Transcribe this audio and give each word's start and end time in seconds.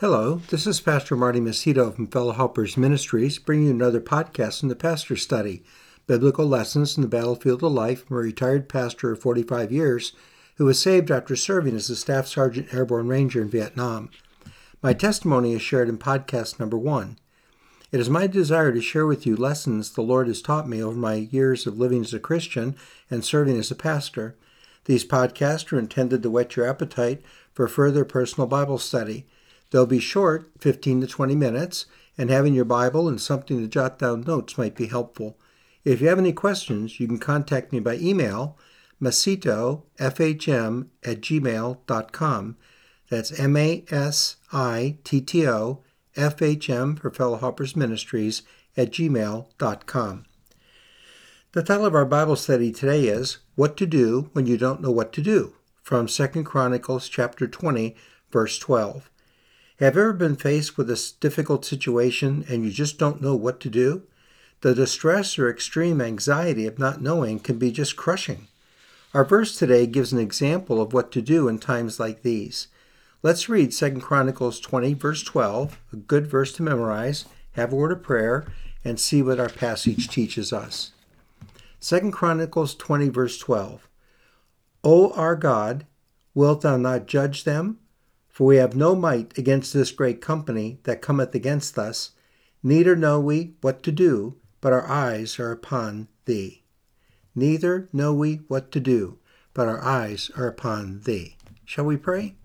Hello, 0.00 0.40
this 0.50 0.64
is 0.64 0.80
Pastor 0.80 1.16
Marty 1.16 1.40
Masitto 1.40 1.92
from 1.92 2.06
Fellow 2.06 2.30
Helpers 2.30 2.76
Ministries, 2.76 3.36
bringing 3.40 3.66
you 3.66 3.72
another 3.72 4.00
podcast 4.00 4.60
from 4.60 4.68
the 4.68 4.76
Pastor 4.76 5.16
Study 5.16 5.64
Biblical 6.06 6.46
Lessons 6.46 6.96
in 6.96 7.02
the 7.02 7.08
Battlefield 7.08 7.64
of 7.64 7.72
Life 7.72 8.06
from 8.06 8.18
a 8.18 8.20
retired 8.20 8.68
pastor 8.68 9.10
of 9.10 9.20
45 9.20 9.72
years 9.72 10.12
who 10.54 10.66
was 10.66 10.80
saved 10.80 11.10
after 11.10 11.34
serving 11.34 11.74
as 11.74 11.90
a 11.90 11.96
Staff 11.96 12.28
Sergeant 12.28 12.72
Airborne 12.72 13.08
Ranger 13.08 13.42
in 13.42 13.50
Vietnam. 13.50 14.08
My 14.82 14.92
testimony 14.92 15.52
is 15.52 15.62
shared 15.62 15.88
in 15.88 15.98
podcast 15.98 16.60
number 16.60 16.78
one. 16.78 17.18
It 17.90 17.98
is 17.98 18.08
my 18.08 18.28
desire 18.28 18.70
to 18.70 18.80
share 18.80 19.04
with 19.04 19.26
you 19.26 19.34
lessons 19.34 19.90
the 19.90 20.02
Lord 20.02 20.28
has 20.28 20.40
taught 20.40 20.68
me 20.68 20.80
over 20.80 20.96
my 20.96 21.14
years 21.14 21.66
of 21.66 21.76
living 21.76 22.02
as 22.02 22.14
a 22.14 22.20
Christian 22.20 22.76
and 23.10 23.24
serving 23.24 23.58
as 23.58 23.72
a 23.72 23.74
pastor. 23.74 24.36
These 24.84 25.04
podcasts 25.04 25.72
are 25.72 25.78
intended 25.80 26.22
to 26.22 26.30
whet 26.30 26.54
your 26.54 26.68
appetite 26.68 27.20
for 27.52 27.66
further 27.66 28.04
personal 28.04 28.46
Bible 28.46 28.78
study. 28.78 29.26
They'll 29.70 29.86
be 29.86 30.00
short, 30.00 30.50
15 30.60 31.02
to 31.02 31.06
20 31.06 31.34
minutes, 31.34 31.86
and 32.16 32.30
having 32.30 32.54
your 32.54 32.64
Bible 32.64 33.08
and 33.08 33.20
something 33.20 33.60
to 33.60 33.68
jot 33.68 33.98
down 33.98 34.22
notes 34.22 34.58
might 34.58 34.74
be 34.74 34.86
helpful. 34.86 35.38
If 35.84 36.00
you 36.00 36.08
have 36.08 36.18
any 36.18 36.32
questions, 36.32 36.98
you 36.98 37.06
can 37.06 37.18
contact 37.18 37.72
me 37.72 37.80
by 37.80 37.96
email, 37.96 38.58
masittofhm 39.00 40.86
at 41.04 41.20
gmail.com. 41.20 42.56
That's 43.10 43.38
M 43.38 43.56
A 43.56 43.84
S 43.90 44.36
I 44.52 44.98
T 45.04 45.20
T 45.20 45.46
O 45.46 45.82
F 46.16 46.42
H 46.42 46.68
M 46.68 46.96
for 46.96 47.10
Fellow 47.10 47.38
Helpers 47.38 47.76
Ministries 47.76 48.42
at 48.76 48.90
gmail.com. 48.90 50.24
The 51.52 51.62
title 51.62 51.86
of 51.86 51.94
our 51.94 52.04
Bible 52.04 52.36
study 52.36 52.70
today 52.70 53.06
is 53.06 53.38
What 53.54 53.76
to 53.78 53.86
Do 53.86 54.28
When 54.32 54.46
You 54.46 54.58
Don't 54.58 54.82
Know 54.82 54.90
What 54.90 55.12
to 55.14 55.22
Do 55.22 55.54
from 55.82 56.06
2 56.06 56.44
Chronicles 56.44 57.08
chapter 57.08 57.48
20, 57.48 57.96
verse 58.30 58.58
12. 58.58 59.10
Have 59.80 59.94
you 59.94 60.00
ever 60.00 60.12
been 60.12 60.34
faced 60.34 60.76
with 60.76 60.90
a 60.90 61.12
difficult 61.20 61.64
situation 61.64 62.44
and 62.48 62.64
you 62.64 62.72
just 62.72 62.98
don't 62.98 63.22
know 63.22 63.36
what 63.36 63.60
to 63.60 63.70
do? 63.70 64.02
The 64.62 64.74
distress 64.74 65.38
or 65.38 65.48
extreme 65.48 66.00
anxiety 66.00 66.66
of 66.66 66.80
not 66.80 67.00
knowing 67.00 67.38
can 67.38 67.58
be 67.58 67.70
just 67.70 67.94
crushing. 67.94 68.48
Our 69.14 69.24
verse 69.24 69.56
today 69.56 69.86
gives 69.86 70.12
an 70.12 70.18
example 70.18 70.82
of 70.82 70.92
what 70.92 71.12
to 71.12 71.22
do 71.22 71.46
in 71.46 71.60
times 71.60 72.00
like 72.00 72.22
these. 72.22 72.66
Let's 73.22 73.48
read 73.48 73.70
2 73.70 74.00
Chronicles 74.00 74.58
20, 74.58 74.94
verse 74.94 75.22
12, 75.22 75.78
a 75.92 75.96
good 75.96 76.26
verse 76.26 76.52
to 76.54 76.64
memorize, 76.64 77.26
have 77.52 77.72
a 77.72 77.76
word 77.76 77.92
of 77.92 78.02
prayer, 78.02 78.46
and 78.84 78.98
see 78.98 79.22
what 79.22 79.38
our 79.38 79.48
passage 79.48 80.08
teaches 80.08 80.52
us. 80.52 80.90
2 81.82 82.10
Chronicles 82.10 82.74
20, 82.74 83.10
verse 83.10 83.38
12. 83.38 83.88
O 84.82 85.12
our 85.12 85.36
God, 85.36 85.86
wilt 86.34 86.62
thou 86.62 86.76
not 86.76 87.06
judge 87.06 87.44
them? 87.44 87.78
For 88.38 88.44
we 88.44 88.56
have 88.58 88.76
no 88.76 88.94
might 88.94 89.36
against 89.36 89.74
this 89.74 89.90
great 89.90 90.20
company 90.20 90.78
that 90.84 91.02
cometh 91.02 91.34
against 91.34 91.76
us, 91.76 92.12
neither 92.62 92.94
know 92.94 93.18
we 93.18 93.54
what 93.62 93.82
to 93.82 93.90
do, 93.90 94.36
but 94.60 94.72
our 94.72 94.86
eyes 94.86 95.40
are 95.40 95.50
upon 95.50 96.06
thee. 96.24 96.62
Neither 97.34 97.88
know 97.92 98.14
we 98.14 98.42
what 98.46 98.70
to 98.70 98.78
do, 98.78 99.18
but 99.54 99.66
our 99.66 99.82
eyes 99.82 100.30
are 100.36 100.46
upon 100.46 101.00
thee. 101.00 101.36
Shall 101.64 101.86
we 101.86 101.96
pray? 101.96 102.36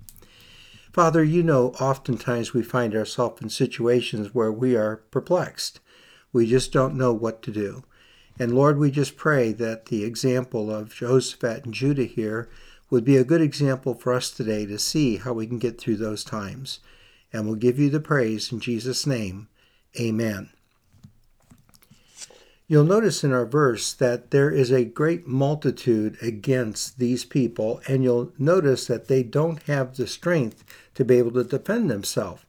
Father, 0.92 1.24
you 1.24 1.44
know 1.44 1.74
oftentimes 1.80 2.56
we 2.56 2.64
find 2.64 2.96
ourselves 2.96 3.44
in 3.44 3.50
situations 3.50 4.34
where 4.34 4.52
we 4.52 4.76
are 4.76 5.04
perplexed. 5.12 5.80
We 6.32 6.48
just 6.48 6.72
don't 6.72 6.98
know 6.98 7.14
what 7.14 7.44
to 7.44 7.52
do. 7.52 7.84
And 8.40 8.56
Lord, 8.56 8.80
we 8.80 8.90
just 8.90 9.16
pray 9.16 9.52
that 9.54 9.86
the 9.86 10.04
example 10.04 10.72
of 10.72 10.96
Jehoshaphat 10.96 11.66
and 11.66 11.74
Judah 11.76 12.06
here 12.06 12.50
would 12.94 13.04
be 13.04 13.18
a 13.18 13.24
good 13.24 13.42
example 13.42 13.96
for 13.96 14.14
us 14.14 14.30
today 14.30 14.68
to 14.68 14.78
see 14.78 15.18
how 15.18 15.34
we 15.34 15.48
can 15.48 15.58
get 15.58 15.82
through 15.82 15.96
those 15.96 16.24
times. 16.24 16.80
And 17.34 17.48
we'll 17.48 17.56
give 17.56 17.80
you 17.80 17.90
the 17.90 18.00
praise 18.00 18.52
in 18.52 18.60
Jesus' 18.60 19.08
name. 19.08 19.48
Amen. 20.00 20.52
You'll 22.68 22.84
notice 22.84 23.24
in 23.24 23.34
our 23.34 23.48
verse 23.48 23.94
that 23.94 24.30
there 24.30 24.52
is 24.52 24.72
a 24.72 24.86
great 24.86 25.26
multitude 25.26 26.20
against 26.22 27.00
these 27.00 27.26
people, 27.26 27.82
and 27.88 28.04
you'll 28.04 28.32
notice 28.38 28.86
that 28.86 29.08
they 29.08 29.24
don't 29.24 29.64
have 29.64 29.98
the 29.98 30.06
strength 30.06 30.64
to 30.94 31.04
be 31.04 31.18
able 31.18 31.32
to 31.32 31.44
defend 31.44 31.90
themselves. 31.90 32.46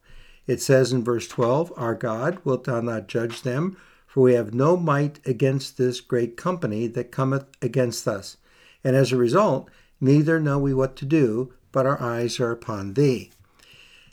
It 0.47 0.61
says 0.61 0.93
in 0.93 1.03
verse 1.03 1.27
12, 1.27 1.73
Our 1.75 1.95
God, 1.95 2.39
wilt 2.45 2.65
thou 2.65 2.83
not 2.83 3.09
judge 3.09 3.41
them? 3.41 3.79
For 4.07 4.21
we 4.21 4.35
have 4.35 4.53
no 4.53 4.77
might 4.77 5.27
against 5.27 5.79
this 5.79 6.03
great 6.03 6.37
company 6.37 6.87
that 6.89 7.11
cometh 7.11 7.47
against 7.63 8.07
us. 8.07 8.37
And 8.85 8.95
as 8.95 9.11
a 9.11 9.17
result, 9.17 9.71
neither 10.05 10.39
know 10.39 10.59
we 10.59 10.75
what 10.75 10.97
to 10.97 11.05
do, 11.05 11.53
but 11.73 11.87
our 11.87 12.01
eyes 12.01 12.39
are 12.39 12.53
upon 12.53 12.95
thee. 12.95 13.31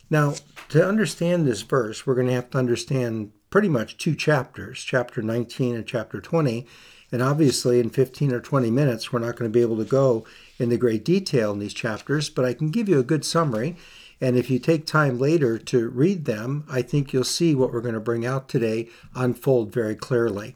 Now, 0.09 0.35
to 0.69 0.85
understand 0.85 1.45
this 1.45 1.61
verse, 1.61 2.05
we're 2.05 2.15
going 2.15 2.27
to 2.27 2.33
have 2.33 2.49
to 2.51 2.57
understand 2.57 3.31
pretty 3.49 3.69
much 3.69 3.97
two 3.97 4.15
chapters, 4.15 4.79
chapter 4.79 5.21
19 5.21 5.75
and 5.75 5.85
chapter 5.85 6.19
20. 6.19 6.65
And 7.11 7.21
obviously, 7.21 7.79
in 7.79 7.89
15 7.89 8.33
or 8.33 8.39
20 8.39 8.71
minutes, 8.71 9.11
we're 9.11 9.19
not 9.19 9.35
going 9.35 9.51
to 9.51 9.53
be 9.53 9.61
able 9.61 9.77
to 9.77 9.85
go 9.85 10.25
into 10.57 10.77
great 10.77 11.03
detail 11.03 11.51
in 11.51 11.59
these 11.59 11.73
chapters, 11.73 12.29
but 12.29 12.45
I 12.45 12.53
can 12.53 12.71
give 12.71 12.87
you 12.87 12.99
a 12.99 13.03
good 13.03 13.25
summary. 13.25 13.75
And 14.21 14.37
if 14.37 14.49
you 14.49 14.59
take 14.59 14.85
time 14.85 15.19
later 15.19 15.57
to 15.57 15.89
read 15.89 16.25
them, 16.25 16.63
I 16.69 16.81
think 16.81 17.11
you'll 17.11 17.23
see 17.23 17.53
what 17.53 17.73
we're 17.73 17.81
going 17.81 17.95
to 17.95 17.99
bring 17.99 18.25
out 18.25 18.47
today 18.47 18.87
unfold 19.13 19.73
very 19.73 19.95
clearly. 19.95 20.55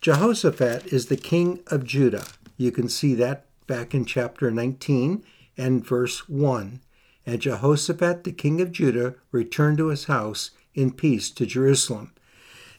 Jehoshaphat 0.00 0.92
is 0.92 1.06
the 1.06 1.16
king 1.16 1.60
of 1.68 1.84
Judah. 1.84 2.26
You 2.56 2.72
can 2.72 2.88
see 2.88 3.14
that 3.14 3.46
back 3.66 3.94
in 3.94 4.04
chapter 4.04 4.50
19 4.50 5.24
and 5.56 5.86
verse 5.86 6.28
1. 6.28 6.80
And 7.24 7.40
Jehoshaphat, 7.40 8.24
the 8.24 8.32
king 8.32 8.60
of 8.60 8.72
Judah, 8.72 9.14
returned 9.30 9.78
to 9.78 9.88
his 9.88 10.04
house 10.04 10.50
in 10.74 10.92
peace 10.92 11.30
to 11.30 11.46
Jerusalem. 11.46 12.12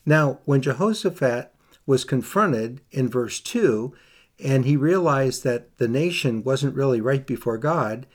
Now, 0.04 0.40
when 0.44 0.60
Jehoshaphat 0.60 1.54
was 1.86 2.04
confronted 2.04 2.80
in 2.90 3.08
verse 3.08 3.40
2, 3.40 3.94
and 4.42 4.64
he 4.64 4.76
realized 4.76 5.44
that 5.44 5.78
the 5.78 5.88
nation 5.88 6.42
wasn't 6.42 6.74
really 6.74 7.00
right 7.00 7.26
before 7.26 7.58
God, 7.58 8.06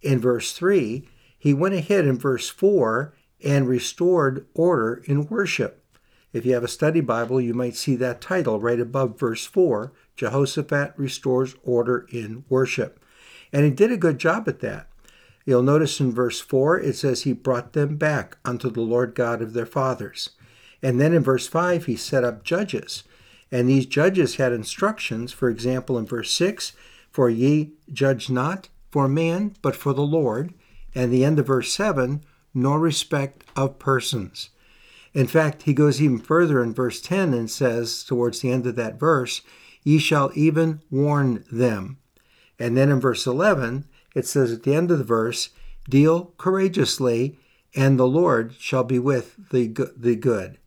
in 0.00 0.20
verse 0.20 0.52
3, 0.52 1.08
he 1.38 1.54
went 1.54 1.74
ahead 1.74 2.04
in 2.04 2.18
verse 2.18 2.48
4 2.48 3.14
and 3.44 3.68
restored 3.68 4.46
order 4.54 5.02
in 5.06 5.26
worship. 5.26 5.84
If 6.32 6.46
you 6.46 6.54
have 6.54 6.64
a 6.64 6.68
study 6.68 7.00
Bible, 7.00 7.40
you 7.40 7.54
might 7.54 7.76
see 7.76 7.96
that 7.96 8.20
title 8.20 8.60
right 8.60 8.80
above 8.80 9.18
verse 9.18 9.44
4 9.46 9.92
Jehoshaphat 10.16 10.94
restores 10.96 11.54
order 11.62 12.06
in 12.10 12.44
worship. 12.48 13.02
And 13.52 13.64
he 13.64 13.70
did 13.70 13.92
a 13.92 13.96
good 13.96 14.18
job 14.18 14.48
at 14.48 14.60
that. 14.60 14.88
You'll 15.44 15.62
notice 15.62 16.00
in 16.00 16.12
verse 16.12 16.40
4 16.40 16.80
it 16.80 16.96
says 16.96 17.22
he 17.22 17.32
brought 17.32 17.72
them 17.72 17.96
back 17.96 18.38
unto 18.44 18.70
the 18.70 18.80
Lord 18.80 19.14
God 19.14 19.42
of 19.42 19.52
their 19.52 19.66
fathers. 19.66 20.30
And 20.82 21.00
then 21.00 21.12
in 21.12 21.22
verse 21.22 21.46
5 21.46 21.86
he 21.86 21.96
set 21.96 22.24
up 22.24 22.44
judges. 22.44 23.04
And 23.50 23.68
these 23.68 23.86
judges 23.86 24.36
had 24.36 24.52
instructions, 24.52 25.32
for 25.32 25.48
example, 25.50 25.98
in 25.98 26.06
verse 26.06 26.30
6 26.30 26.72
For 27.10 27.28
ye 27.28 27.72
judge 27.92 28.30
not 28.30 28.68
for 28.90 29.08
man, 29.08 29.54
but 29.62 29.76
for 29.76 29.92
the 29.92 30.02
Lord. 30.02 30.54
And 30.94 31.12
the 31.12 31.24
end 31.24 31.38
of 31.38 31.46
verse 31.46 31.72
7 31.72 32.24
Nor 32.54 32.78
respect 32.78 33.44
of 33.56 33.78
persons. 33.78 34.50
In 35.14 35.26
fact, 35.26 35.62
he 35.62 35.74
goes 35.74 36.00
even 36.00 36.18
further 36.18 36.62
in 36.62 36.72
verse 36.72 37.00
10 37.00 37.34
and 37.34 37.50
says, 37.50 38.02
towards 38.02 38.40
the 38.40 38.50
end 38.50 38.66
of 38.66 38.76
that 38.76 38.98
verse, 38.98 39.42
Ye 39.82 39.98
shall 39.98 40.30
even 40.34 40.80
warn 40.90 41.44
them. 41.50 41.98
And 42.58 42.76
then 42.76 42.90
in 42.90 43.00
verse 43.00 43.26
11, 43.26 43.86
it 44.14 44.26
says 44.26 44.52
at 44.52 44.62
the 44.62 44.74
end 44.74 44.90
of 44.90 44.98
the 44.98 45.04
verse, 45.04 45.50
Deal 45.88 46.32
courageously, 46.38 47.38
and 47.74 47.98
the 47.98 48.06
Lord 48.06 48.54
shall 48.58 48.84
be 48.84 48.98
with 48.98 49.36
the, 49.50 49.66
the 49.96 50.14
good. 50.14 50.58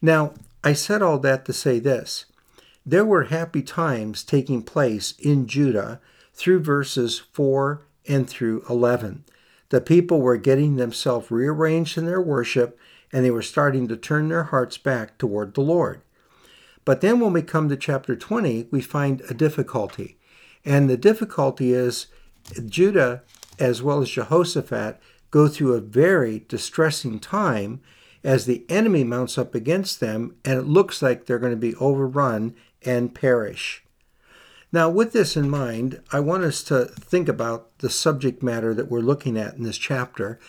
Now, 0.00 0.34
I 0.64 0.72
said 0.72 1.02
all 1.02 1.18
that 1.18 1.44
to 1.46 1.52
say 1.52 1.78
this. 1.78 2.26
There 2.86 3.04
were 3.04 3.24
happy 3.24 3.62
times 3.62 4.24
taking 4.24 4.62
place 4.62 5.12
in 5.18 5.46
Judah 5.46 6.00
through 6.32 6.60
verses 6.60 7.18
4 7.18 7.82
and 8.08 8.28
through 8.28 8.64
11. 8.70 9.24
The 9.68 9.80
people 9.80 10.22
were 10.22 10.38
getting 10.38 10.76
themselves 10.76 11.30
rearranged 11.30 11.98
in 11.98 12.06
their 12.06 12.22
worship, 12.22 12.78
and 13.12 13.24
they 13.24 13.30
were 13.30 13.42
starting 13.42 13.88
to 13.88 13.96
turn 13.96 14.28
their 14.28 14.44
hearts 14.44 14.78
back 14.78 15.18
toward 15.18 15.54
the 15.54 15.60
Lord. 15.60 16.00
But 16.88 17.02
then 17.02 17.20
when 17.20 17.34
we 17.34 17.42
come 17.42 17.68
to 17.68 17.76
chapter 17.76 18.16
20, 18.16 18.68
we 18.70 18.80
find 18.80 19.20
a 19.28 19.34
difficulty. 19.34 20.16
And 20.64 20.88
the 20.88 20.96
difficulty 20.96 21.74
is 21.74 22.06
Judah, 22.64 23.24
as 23.58 23.82
well 23.82 24.00
as 24.00 24.08
Jehoshaphat, 24.08 24.98
go 25.30 25.48
through 25.48 25.74
a 25.74 25.82
very 25.82 26.46
distressing 26.48 27.20
time 27.20 27.82
as 28.24 28.46
the 28.46 28.64
enemy 28.70 29.04
mounts 29.04 29.36
up 29.36 29.54
against 29.54 30.00
them, 30.00 30.36
and 30.46 30.58
it 30.58 30.62
looks 30.62 31.02
like 31.02 31.26
they're 31.26 31.38
going 31.38 31.52
to 31.52 31.58
be 31.58 31.74
overrun 31.74 32.54
and 32.82 33.14
perish. 33.14 33.84
Now, 34.72 34.88
with 34.88 35.12
this 35.12 35.36
in 35.36 35.50
mind, 35.50 36.00
I 36.10 36.20
want 36.20 36.44
us 36.44 36.62
to 36.62 36.86
think 36.86 37.28
about 37.28 37.80
the 37.80 37.90
subject 37.90 38.42
matter 38.42 38.72
that 38.72 38.90
we're 38.90 39.00
looking 39.00 39.36
at 39.36 39.56
in 39.56 39.62
this 39.62 39.76
chapter. 39.76 40.40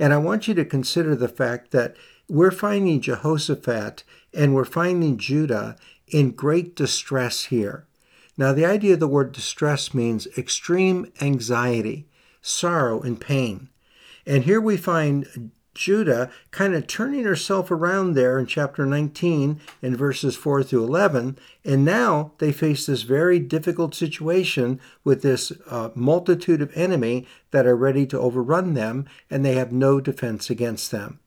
And 0.00 0.12
I 0.12 0.16
want 0.16 0.48
you 0.48 0.54
to 0.54 0.64
consider 0.64 1.14
the 1.14 1.28
fact 1.28 1.70
that 1.70 1.94
we're 2.28 2.50
finding 2.50 3.00
Jehoshaphat 3.00 4.02
and 4.34 4.54
we're 4.54 4.64
finding 4.64 5.16
Judah 5.16 5.76
in 6.08 6.32
great 6.32 6.76
distress 6.76 7.44
here. 7.44 7.86
Now, 8.36 8.52
the 8.52 8.64
idea 8.64 8.94
of 8.94 9.00
the 9.00 9.08
word 9.08 9.32
distress 9.32 9.94
means 9.94 10.26
extreme 10.36 11.12
anxiety, 11.20 12.08
sorrow, 12.42 13.00
and 13.00 13.20
pain. 13.20 13.68
And 14.26 14.44
here 14.44 14.60
we 14.60 14.76
find 14.76 15.52
Judah 15.74 16.30
kind 16.50 16.74
of 16.74 16.86
turning 16.86 17.24
herself 17.24 17.70
around 17.70 18.14
there 18.14 18.38
in 18.38 18.46
chapter 18.46 18.86
19 18.86 19.60
in 19.82 19.96
verses 19.96 20.36
4 20.36 20.62
through 20.62 20.84
11. 20.84 21.38
And 21.64 21.84
now 21.84 22.32
they 22.38 22.52
face 22.52 22.86
this 22.86 23.02
very 23.02 23.38
difficult 23.38 23.94
situation 23.94 24.80
with 25.02 25.22
this 25.22 25.52
uh, 25.68 25.90
multitude 25.94 26.62
of 26.62 26.76
enemy 26.76 27.26
that 27.50 27.66
are 27.66 27.76
ready 27.76 28.06
to 28.06 28.18
overrun 28.18 28.74
them, 28.74 29.06
and 29.30 29.44
they 29.44 29.54
have 29.54 29.72
no 29.72 30.00
defense 30.00 30.48
against 30.48 30.90
them. 30.90 31.20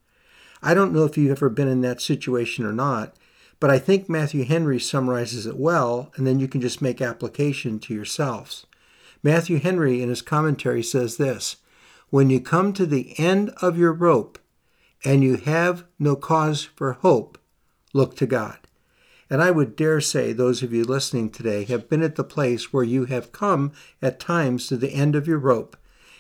I 0.61 0.73
don't 0.73 0.93
know 0.93 1.03
if 1.03 1.17
you've 1.17 1.31
ever 1.31 1.49
been 1.49 1.67
in 1.67 1.81
that 1.81 2.01
situation 2.01 2.65
or 2.65 2.73
not, 2.73 3.15
but 3.59 3.69
I 3.69 3.79
think 3.79 4.09
Matthew 4.09 4.43
Henry 4.43 4.79
summarizes 4.79 5.45
it 5.45 5.57
well, 5.57 6.11
and 6.15 6.25
then 6.25 6.39
you 6.39 6.47
can 6.47 6.61
just 6.61 6.81
make 6.81 7.01
application 7.01 7.79
to 7.79 7.93
yourselves. 7.93 8.65
Matthew 9.23 9.59
Henry, 9.59 10.01
in 10.01 10.09
his 10.09 10.21
commentary, 10.21 10.83
says 10.83 11.17
this 11.17 11.57
When 12.09 12.29
you 12.29 12.39
come 12.39 12.73
to 12.73 12.85
the 12.85 13.17
end 13.19 13.51
of 13.61 13.77
your 13.77 13.93
rope 13.93 14.39
and 15.03 15.23
you 15.23 15.37
have 15.37 15.85
no 15.99 16.15
cause 16.15 16.63
for 16.63 16.93
hope, 16.93 17.37
look 17.93 18.15
to 18.17 18.27
God. 18.27 18.57
And 19.29 19.41
I 19.41 19.51
would 19.51 19.75
dare 19.75 20.01
say 20.01 20.31
those 20.31 20.63
of 20.63 20.71
you 20.71 20.83
listening 20.83 21.29
today 21.29 21.65
have 21.65 21.89
been 21.89 22.01
at 22.01 22.15
the 22.15 22.23
place 22.23 22.71
where 22.71 22.83
you 22.83 23.05
have 23.05 23.31
come 23.31 23.73
at 24.01 24.19
times 24.19 24.67
to 24.67 24.77
the 24.77 24.93
end 24.93 25.15
of 25.15 25.27
your 25.27 25.39
rope 25.39 25.75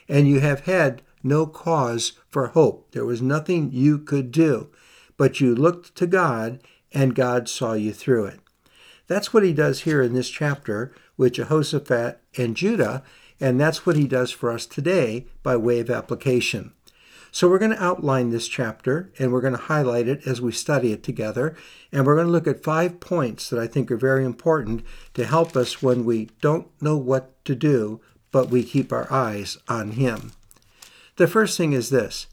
and 0.09 0.27
you 0.27 0.39
have 0.39 0.61
had 0.61 1.01
no 1.23 1.45
cause 1.45 2.13
for 2.29 2.47
hope. 2.47 2.91
There 2.91 3.05
was 3.05 3.21
nothing 3.21 3.71
you 3.71 3.97
could 3.99 4.31
do, 4.31 4.69
but 5.17 5.39
you 5.39 5.55
looked 5.55 5.95
to 5.95 6.07
God 6.07 6.61
and 6.93 7.15
God 7.15 7.49
saw 7.49 7.73
you 7.73 7.93
through 7.93 8.25
it. 8.25 8.39
That's 9.07 9.33
what 9.33 9.43
he 9.43 9.53
does 9.53 9.81
here 9.81 10.01
in 10.01 10.13
this 10.13 10.29
chapter 10.29 10.93
with 11.15 11.33
Jehoshaphat 11.33 12.21
and 12.37 12.55
Judah, 12.55 13.03
and 13.39 13.59
that's 13.59 13.85
what 13.85 13.95
he 13.95 14.07
does 14.07 14.31
for 14.31 14.51
us 14.51 14.65
today 14.65 15.27
by 15.43 15.55
way 15.55 15.79
of 15.79 15.89
application. 15.89 16.73
So 17.31 17.47
we're 17.47 17.59
going 17.59 17.71
to 17.71 17.83
outline 17.83 18.31
this 18.31 18.47
chapter 18.47 19.11
and 19.19 19.31
we're 19.31 19.41
going 19.41 19.53
to 19.55 19.59
highlight 19.59 20.07
it 20.07 20.25
as 20.25 20.41
we 20.41 20.51
study 20.51 20.91
it 20.91 21.03
together. 21.03 21.55
And 21.91 22.05
we're 22.05 22.15
going 22.15 22.27
to 22.27 22.31
look 22.31 22.47
at 22.47 22.63
five 22.63 22.99
points 22.99 23.49
that 23.49 23.59
I 23.59 23.67
think 23.67 23.91
are 23.91 23.97
very 23.97 24.25
important 24.25 24.83
to 25.13 25.25
help 25.25 25.55
us 25.55 25.81
when 25.81 26.05
we 26.05 26.29
don't 26.41 26.67
know 26.81 26.97
what 26.97 27.43
to 27.45 27.53
do, 27.53 28.01
but 28.31 28.49
we 28.49 28.63
keep 28.63 28.91
our 28.91 29.11
eyes 29.11 29.57
on 29.67 29.91
Him. 29.91 30.31
The 31.17 31.27
first 31.27 31.57
thing 31.57 31.73
is 31.73 31.89
this 31.89 32.27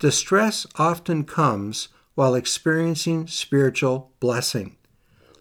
distress 0.00 0.66
often 0.76 1.24
comes 1.24 1.88
while 2.16 2.34
experiencing 2.34 3.28
spiritual 3.28 4.10
blessing. 4.18 4.76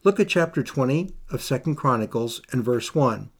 Look 0.03 0.19
at 0.19 0.27
chapter 0.27 0.61
20 0.61 1.09
of 1.31 1.41
Second 1.41 1.75
Chronicles 1.75 2.41
and 2.51 2.63
verse 2.63 2.93
1. 2.93 3.31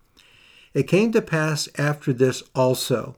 It 0.74 0.88
came 0.88 1.12
to 1.12 1.22
pass 1.22 1.70
after 1.78 2.12
this 2.14 2.42
also. 2.56 3.16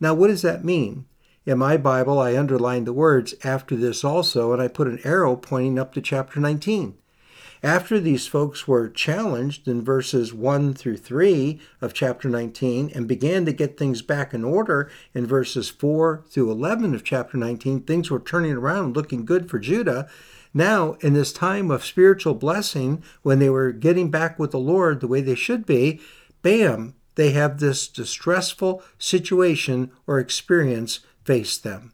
Now, 0.00 0.14
what 0.14 0.28
does 0.28 0.42
that 0.42 0.64
mean? 0.64 1.06
In 1.46 1.58
my 1.58 1.76
Bible, 1.76 2.18
I 2.18 2.36
underlined 2.36 2.86
the 2.86 2.92
words 2.92 3.34
after 3.44 3.76
this 3.76 4.02
also, 4.02 4.52
and 4.52 4.60
I 4.60 4.66
put 4.66 4.88
an 4.88 4.98
arrow 5.04 5.36
pointing 5.36 5.78
up 5.78 5.94
to 5.94 6.00
chapter 6.00 6.40
19. 6.40 6.98
After 7.62 7.98
these 7.98 8.28
folks 8.28 8.68
were 8.68 8.88
challenged 8.88 9.66
in 9.66 9.82
verses 9.82 10.32
1 10.32 10.74
through 10.74 10.98
3 10.98 11.60
of 11.80 11.92
chapter 11.92 12.28
19 12.28 12.92
and 12.94 13.08
began 13.08 13.44
to 13.46 13.52
get 13.52 13.76
things 13.76 14.00
back 14.00 14.32
in 14.32 14.44
order 14.44 14.88
in 15.12 15.26
verses 15.26 15.68
4 15.68 16.24
through 16.28 16.52
11 16.52 16.94
of 16.94 17.02
chapter 17.02 17.36
19, 17.36 17.80
things 17.80 18.10
were 18.10 18.20
turning 18.20 18.52
around, 18.52 18.94
looking 18.94 19.24
good 19.24 19.50
for 19.50 19.58
Judah. 19.58 20.08
Now, 20.54 20.92
in 21.00 21.14
this 21.14 21.32
time 21.32 21.72
of 21.72 21.84
spiritual 21.84 22.34
blessing, 22.34 23.02
when 23.22 23.40
they 23.40 23.50
were 23.50 23.72
getting 23.72 24.08
back 24.08 24.38
with 24.38 24.52
the 24.52 24.58
Lord 24.60 25.00
the 25.00 25.08
way 25.08 25.20
they 25.20 25.34
should 25.34 25.66
be, 25.66 26.00
bam, 26.42 26.94
they 27.16 27.32
have 27.32 27.58
this 27.58 27.88
distressful 27.88 28.84
situation 28.98 29.90
or 30.06 30.20
experience 30.20 31.00
face 31.24 31.58
them. 31.58 31.92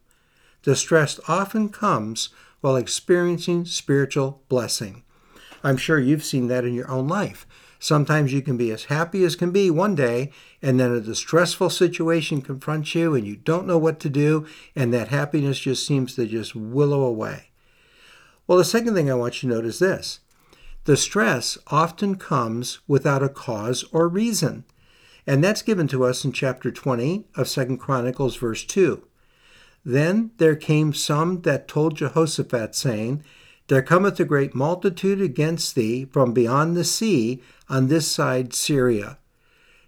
Distress 0.63 1.19
often 1.27 1.71
comes 1.71 2.29
while 2.61 2.77
experiencing 2.77 3.65
spiritual 3.65 4.43
blessing. 4.51 5.05
I'm 5.65 5.79
sure 5.79 5.99
you've 5.99 6.25
seen 6.25 6.49
that 6.49 6.65
in 6.65 6.75
your 6.75 6.91
own 6.91 7.09
life. 7.09 7.47
Sometimes 7.79 8.33
you 8.33 8.43
can 8.43 8.57
be 8.57 8.71
as 8.71 8.85
happy 8.85 9.25
as 9.25 9.35
can 9.35 9.51
be 9.51 9.71
one 9.71 9.95
day, 9.95 10.31
and 10.63 10.79
then 10.79 10.93
a 10.93 11.01
distressful 11.01 11.71
situation 11.71 12.41
confronts 12.41 12.95
you, 12.95 13.15
and 13.15 13.27
you 13.27 13.37
don't 13.37 13.67
know 13.67 13.79
what 13.79 13.99
to 14.01 14.09
do, 14.09 14.47
and 14.77 14.93
that 14.93 15.09
happiness 15.09 15.59
just 15.59 15.87
seems 15.87 16.15
to 16.15 16.27
just 16.27 16.55
willow 16.55 17.03
away. 17.03 17.51
Well, 18.47 18.59
the 18.59 18.65
second 18.65 18.95
thing 18.95 19.11
I 19.11 19.15
want 19.15 19.43
you 19.43 19.49
to 19.49 19.57
note 19.57 19.65
is 19.65 19.79
this 19.79 20.21
the 20.85 20.97
stress 20.99 21.57
often 21.69 22.17
comes 22.17 22.81
without 22.87 23.23
a 23.23 23.29
cause 23.29 23.85
or 23.91 24.07
reason. 24.07 24.65
And 25.27 25.43
that's 25.43 25.63
given 25.63 25.89
to 25.89 26.05
us 26.05 26.25
in 26.25 26.33
chapter 26.33 26.71
20 26.71 27.25
of 27.37 27.49
Second 27.49 27.79
Chronicles, 27.79 28.37
verse 28.37 28.65
2. 28.65 29.03
Then 29.83 30.33
there 30.37 30.57
came 30.57 30.93
some 30.93 31.41
that 31.43 31.69
told 31.69 31.97
Jehoshaphat, 31.97 32.75
saying, 32.75 33.25
There 33.69 33.83
cometh 33.83 34.21
a 34.21 34.25
great 34.25 34.55
multitude 34.55 35.21
against 35.21 35.75
thee 35.75 36.05
from 36.05 36.33
beyond 36.33 36.77
the 36.77 36.85
sea 36.85 37.43
on 37.69 37.89
this 37.89 38.07
side 38.07 38.53
Syria. 38.53 39.19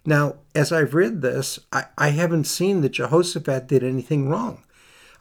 Now, 0.05 0.35
as 0.55 0.71
I've 0.71 0.95
read 0.95 1.21
this, 1.21 1.59
I, 1.71 1.85
I 1.97 2.09
haven't 2.09 2.45
seen 2.45 2.81
that 2.81 2.93
Jehoshaphat 2.93 3.67
did 3.67 3.83
anything 3.83 4.29
wrong. 4.29 4.63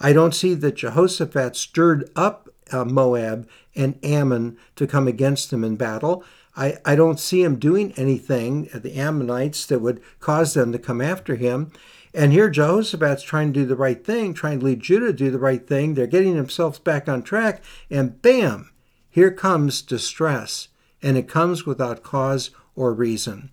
I 0.01 0.13
don't 0.13 0.35
see 0.35 0.55
that 0.55 0.77
Jehoshaphat 0.77 1.57
stirred 1.57 2.11
up 2.17 2.49
uh, 2.71 2.85
Moab 2.85 3.49
and 3.75 3.99
Ammon 4.05 4.57
to 4.77 4.87
come 4.87 5.09
against 5.09 5.53
him 5.53 5.65
in 5.65 5.77
battle. 5.77 6.25
I, 6.57 6.79
I 6.85 6.97
don't 6.97 7.21
see 7.21 7.43
him 7.43 7.59
doing 7.59 7.93
anything, 7.97 8.69
uh, 8.73 8.79
the 8.79 8.95
Ammonites, 8.99 9.67
that 9.67 9.81
would 9.81 10.01
cause 10.21 10.55
them 10.55 10.73
to 10.73 10.79
come 10.79 11.01
after 11.01 11.37
him. 11.37 11.73
And 12.17 12.33
here 12.33 12.49
Jehoshaphat's 12.49 13.23
trying 13.23 13.53
to 13.53 13.61
do 13.61 13.67
the 13.67 13.77
right 13.77 14.03
thing, 14.03 14.33
trying 14.33 14.61
to 14.61 14.65
lead 14.65 14.81
Judah 14.81 15.09
to 15.09 15.13
do 15.13 15.31
the 15.31 15.39
right 15.39 15.65
thing. 15.67 15.93
They're 15.93 16.07
getting 16.07 16.35
themselves 16.35 16.79
back 16.79 17.11
on 17.11 17.23
track, 17.23 17.63
and 17.91 18.23
bam, 18.23 18.71
here 19.11 19.31
comes 19.31 19.83
distress. 19.83 20.69
And 21.03 21.19
it 21.19 21.29
comes 21.29 21.67
without 21.67 22.03
cause 22.03 22.53
or 22.75 22.95
reason. 22.95 23.51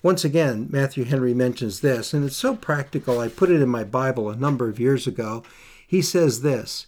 Once 0.00 0.24
again, 0.24 0.68
Matthew 0.70 1.02
Henry 1.02 1.34
mentions 1.34 1.80
this, 1.80 2.14
and 2.14 2.24
it's 2.24 2.36
so 2.36 2.54
practical. 2.54 3.18
I 3.18 3.26
put 3.26 3.50
it 3.50 3.60
in 3.60 3.68
my 3.68 3.82
Bible 3.82 4.30
a 4.30 4.36
number 4.36 4.68
of 4.68 4.78
years 4.78 5.08
ago. 5.08 5.42
He 5.84 6.02
says 6.02 6.42
this 6.42 6.86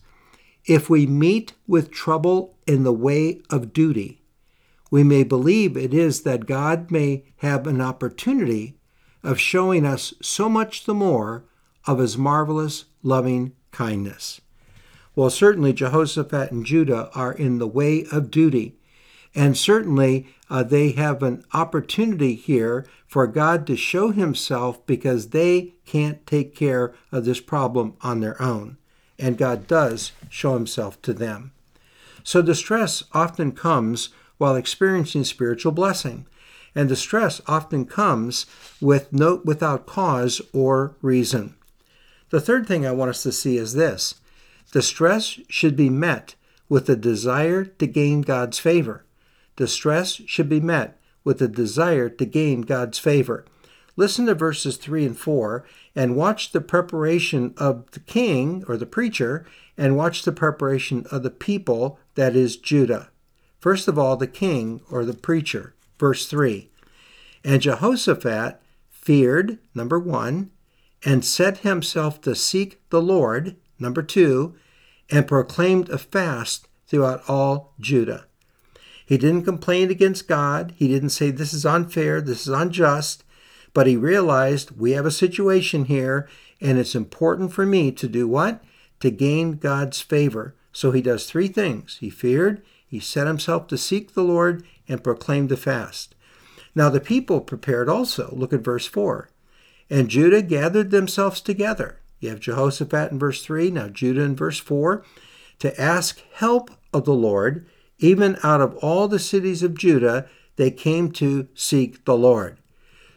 if 0.65 0.89
we 0.89 1.09
meet 1.09 1.55
with 1.67 1.91
trouble 1.91 2.57
in 2.69 2.85
the 2.85 2.93
way 2.93 3.43
of 3.51 3.73
duty, 3.73 4.23
we 4.93 5.03
may 5.03 5.25
believe 5.25 5.77
it 5.77 5.93
is 5.93 6.23
that 6.23 6.47
God 6.47 6.93
may 6.93 7.25
have 7.39 7.67
an 7.67 7.81
opportunity 7.81 8.77
of 9.25 9.41
showing 9.41 9.85
us 9.85 10.15
so 10.23 10.49
much 10.49 10.85
the 10.85 10.95
more 10.95 11.45
of 11.87 11.99
his 11.99 12.17
marvelous 12.17 12.85
loving 13.03 13.53
kindness. 13.73 14.41
Well, 15.17 15.31
certainly 15.31 15.73
Jehoshaphat 15.73 16.53
and 16.53 16.65
Judah 16.65 17.11
are 17.15 17.33
in 17.33 17.59
the 17.59 17.67
way 17.67 18.07
of 18.13 18.31
duty, 18.31 18.77
and 19.35 19.57
certainly 19.57 20.29
uh, 20.49 20.63
they 20.63 20.93
have 20.93 21.23
an 21.25 21.45
opportunity 21.53 22.37
here 22.37 22.87
for 23.07 23.27
God 23.27 23.67
to 23.67 23.77
show 23.77 24.11
himself 24.11 24.87
because 24.87 25.31
they 25.31 25.75
can't 25.85 26.25
take 26.27 26.55
care 26.55 26.95
of 27.11 27.25
this 27.25 27.41
problem 27.41 27.97
on 28.03 28.21
their 28.21 28.41
own 28.41 28.77
and 29.19 29.39
God 29.39 29.67
does 29.67 30.13
show 30.29 30.55
himself 30.55 31.01
to 31.03 31.13
them. 31.13 31.53
So 32.23 32.43
distress 32.43 33.05
often 33.13 33.53
comes 33.53 34.11
while 34.39 34.57
experiencing 34.57 35.25
spiritual 35.25 35.73
blessing, 35.73 36.27
and 36.75 36.89
distress 36.89 37.41
often 37.47 37.87
comes 37.87 38.47
with 38.81 39.13
no, 39.13 39.41
without 39.45 39.87
cause 39.87 40.41
or 40.53 40.97
reason. 41.03 41.55
The 42.31 42.41
third 42.41 42.67
thing 42.67 42.87
I 42.87 42.93
want 42.93 43.11
us 43.11 43.23
to 43.23 43.33
see 43.33 43.57
is 43.57 43.75
this 43.75 44.17
distress 44.73 45.39
should 45.49 45.77
be 45.77 45.89
met 45.89 46.35
with 46.69 46.89
a 46.89 46.97
desire 46.97 47.65
to 47.65 47.87
gain 47.87 48.23
God's 48.23 48.59
favor. 48.59 49.05
Distress 49.57 50.21
should 50.27 50.49
be 50.49 50.61
met 50.61 50.99
with 51.23 51.41
a 51.41 51.49
desire 51.49 52.09
to 52.09 52.25
gain 52.25 52.63
God's 52.63 52.99
favor. 52.99 53.45
Listen 53.97 54.27
to 54.27 54.35
verses 54.35 54.77
3 54.77 55.07
and 55.07 55.17
4 55.17 55.65
and 55.95 56.17
watch 56.17 56.51
the 56.51 56.61
preparation 56.61 57.55
of 57.57 57.89
the 57.93 58.01
king 58.01 58.65
or 58.67 58.77
the 58.77 58.87
preacher 58.87 59.47
and 59.79 59.97
watch 59.97 60.23
the 60.23 60.33
preparation 60.33 61.07
of 61.11 61.23
the 61.23 61.31
people, 61.31 61.99
that 62.15 62.37
is 62.37 62.57
Judah. 62.57 63.11
First 63.61 63.89
of 63.89 63.99
all, 63.99 64.17
the 64.17 64.27
king 64.27 64.81
or 64.91 65.05
the 65.05 65.15
preacher. 65.15 65.74
Verse 65.99 66.27
3 66.27 66.71
And 67.45 67.63
Jehoshaphat 67.63 68.61
feared, 68.91 69.59
number 69.75 69.99
one, 69.99 70.51
and 71.05 71.25
set 71.25 71.59
himself 71.59 72.21
to 72.23 72.35
seek 72.35 72.81
the 72.91 73.03
Lord, 73.03 73.57
number 73.79 74.03
two, 74.03 74.55
and 75.11 75.29
proclaimed 75.29 75.89
a 75.91 75.99
fast 75.99 76.69
throughout 76.87 77.23
all 77.29 77.75
Judah. 77.79 78.27
He 79.07 79.19
didn't 79.19 79.45
complain 79.45 79.91
against 79.91 80.29
God. 80.29 80.73
He 80.77 80.89
didn't 80.89 81.11
say, 81.11 81.31
This 81.31 81.53
is 81.53 81.67
unfair, 81.67 82.21
this 82.21 82.47
is 82.47 82.55
unjust. 82.55 83.25
But 83.75 83.87
he 83.87 83.97
realized 83.97 84.79
we 84.79 84.93
have 84.93 85.05
a 85.05 85.11
situation 85.11 85.87
here, 85.87 86.29
and 86.61 86.79
it's 86.79 86.95
important 86.95 87.53
for 87.53 87.67
me 87.67 87.93
to 87.93 88.09
do 88.09 88.27
what? 88.27 88.63
To 89.01 89.11
gain 89.11 89.57
God's 89.57 90.01
favor. 90.01 90.55
So 90.73 90.93
he 90.93 91.03
does 91.03 91.27
three 91.27 91.49
things. 91.49 91.99
He 92.01 92.09
feared, 92.09 92.63
he 92.95 93.01
set 93.01 93.27
himself 93.27 93.67
to 93.67 93.77
seek 93.77 94.15
the 94.15 94.23
Lord, 94.23 94.65
and 94.87 95.03
proclaimed 95.03 95.49
the 95.49 95.57
fast. 95.57 96.15
Now 96.77 96.91
the 96.91 97.01
people 97.01 97.41
prepared 97.41 97.89
also. 97.89 98.33
Look 98.33 98.53
at 98.53 98.61
verse 98.61 98.87
4. 98.87 99.31
And 99.91 100.09
Judah 100.09 100.43
gathered 100.43 100.93
themselves 100.93 101.41
together. 101.41 101.99
You 102.21 102.29
have 102.29 102.39
Jehoshaphat 102.39 103.11
in 103.11 103.19
verse 103.19 103.43
3, 103.43 103.73
now 103.73 103.89
Judah 103.89 104.21
in 104.21 104.37
verse 104.37 104.61
4, 104.61 105.05
to 105.59 105.81
ask 105.81 106.23
help 106.35 106.71
of 106.93 107.05
the 107.05 107.15
Lord. 107.15 107.67
Even 107.99 108.39
out 108.45 108.61
of 108.61 108.77
all 108.77 109.09
the 109.09 109.19
cities 109.19 109.65
of 109.65 109.77
Judah, 109.77 110.29
they 110.55 110.71
came 110.71 111.11
to 111.15 111.49
seek 111.53 112.05
the 112.05 112.17
Lord. 112.17 112.59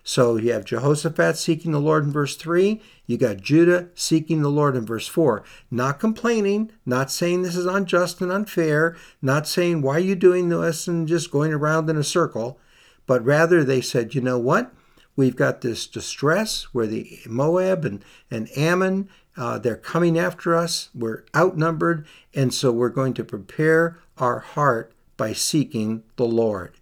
So 0.08 0.38
you 0.38 0.54
have 0.54 0.64
Jehoshaphat 0.64 1.36
seeking 1.36 1.74
the 1.74 1.82
Lord 1.82 2.06
in 2.06 2.14
verse 2.14 2.38
3. 2.38 2.82
You 3.08 3.18
got 3.18 3.42
Judah 3.42 3.90
seeking 3.94 4.42
the 4.42 4.48
Lord 4.48 4.78
in 4.78 4.86
verse 4.86 5.06
4. 5.06 5.44
Not 5.70 6.00
complaining, 6.00 6.72
not 6.86 7.12
saying 7.12 7.42
this 7.42 7.58
is 7.58 7.66
unjust 7.66 8.22
and 8.22 8.32
unfair, 8.32 8.96
not 9.22 9.50
saying 9.50 9.82
why 9.82 9.98
are 9.98 10.00
you 10.00 10.16
doing 10.16 10.48
this 10.48 10.88
and 10.88 11.10
just 11.10 11.30
going 11.30 11.52
around 11.52 11.90
in 11.90 11.98
a 11.98 12.06
circle, 12.06 12.58
but 13.06 13.22
rather 13.26 13.66
they 13.66 13.82
said, 13.82 14.16
you 14.16 14.22
know 14.22 14.40
what? 14.40 14.72
We've 15.18 15.36
got 15.36 15.60
this 15.60 15.86
distress 15.86 16.74
where 16.74 16.88
the 16.88 17.20
Moab 17.28 17.84
and, 17.84 18.02
and 18.32 18.48
Ammon, 18.56 19.10
uh, 19.36 19.60
they're 19.60 19.76
coming 19.76 20.18
after 20.18 20.56
us. 20.56 20.88
We're 20.96 21.26
outnumbered. 21.36 22.08
And 22.34 22.54
so 22.54 22.72
we're 22.72 22.88
going 22.88 23.14
to 23.16 23.26
prepare 23.26 24.00
our 24.18 24.40
heart 24.40 24.94
by 25.18 25.34
seeking 25.34 26.04
the 26.16 26.28
Lord. 26.28 26.76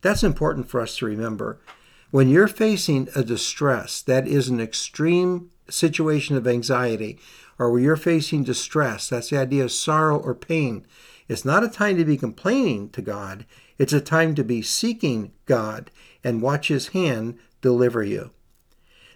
That's 0.00 0.24
important 0.24 0.68
for 0.68 0.80
us 0.80 0.96
to 0.96 1.06
remember. 1.06 1.60
When 2.10 2.28
you're 2.28 2.48
facing 2.48 3.08
a 3.16 3.24
distress 3.24 4.00
that 4.02 4.28
is 4.28 4.48
an 4.48 4.60
extreme 4.60 5.50
situation 5.68 6.36
of 6.36 6.46
anxiety, 6.46 7.18
or 7.58 7.70
where 7.70 7.80
you're 7.80 7.96
facing 7.96 8.44
distress, 8.44 9.08
that's 9.08 9.30
the 9.30 9.38
idea 9.38 9.64
of 9.64 9.72
sorrow 9.72 10.18
or 10.18 10.34
pain. 10.34 10.86
It's 11.28 11.44
not 11.44 11.64
a 11.64 11.68
time 11.68 11.96
to 11.96 12.04
be 12.04 12.16
complaining 12.16 12.90
to 12.90 13.02
God, 13.02 13.44
it's 13.78 13.92
a 13.92 14.00
time 14.00 14.34
to 14.36 14.44
be 14.44 14.62
seeking 14.62 15.32
God 15.46 15.90
and 16.22 16.42
watch 16.42 16.68
His 16.68 16.88
hand 16.88 17.38
deliver 17.60 18.02
you. 18.02 18.30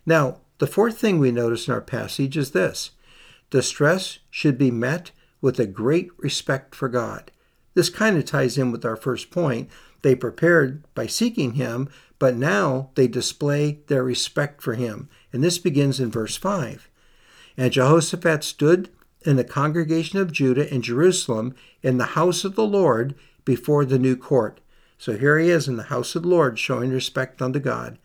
Now, 0.04 0.38
the 0.59 0.66
fourth 0.66 0.99
thing 0.99 1.18
we 1.18 1.30
notice 1.30 1.68
in 1.68 1.75
our 1.75 1.80
passage 1.80 2.37
is 2.37 2.50
this 2.50 2.90
distress 3.50 4.18
should 4.30 4.59
be 4.59 4.70
met 4.70 5.12
with 5.40 5.59
a 5.59 5.66
great 5.66 6.11
respect 6.18 6.75
for 6.75 6.88
God. 6.88 7.30
This 7.75 7.88
kind 7.88 8.16
of 8.16 8.25
ties 8.25 8.59
in 8.59 8.73
with 8.73 8.85
our 8.85 8.97
first 8.97 9.30
point. 9.30 9.70
They 10.02 10.14
prepared 10.14 10.82
by 10.94 11.06
seeking 11.06 11.54
Him, 11.54 11.88
but 12.20 12.36
now 12.36 12.90
they 12.94 13.08
display 13.08 13.80
their 13.88 14.04
respect 14.04 14.62
for 14.62 14.74
him. 14.74 15.08
And 15.32 15.42
this 15.42 15.58
begins 15.58 15.98
in 15.98 16.12
verse 16.12 16.36
5. 16.36 16.88
And 17.56 17.72
Jehoshaphat 17.72 18.44
stood 18.44 18.90
in 19.22 19.36
the 19.36 19.42
congregation 19.42 20.18
of 20.18 20.30
Judah 20.30 20.72
in 20.72 20.82
Jerusalem 20.82 21.54
in 21.82 21.96
the 21.96 22.14
house 22.14 22.44
of 22.44 22.54
the 22.54 22.66
Lord 22.66 23.14
before 23.44 23.84
the 23.84 23.98
new 23.98 24.16
court. 24.16 24.60
So 24.98 25.16
here 25.16 25.38
he 25.38 25.48
is 25.48 25.66
in 25.66 25.78
the 25.78 25.84
house 25.84 26.14
of 26.14 26.22
the 26.22 26.28
Lord, 26.28 26.58
showing 26.58 26.90
respect 26.90 27.40
unto 27.40 27.58
God. 27.58 27.98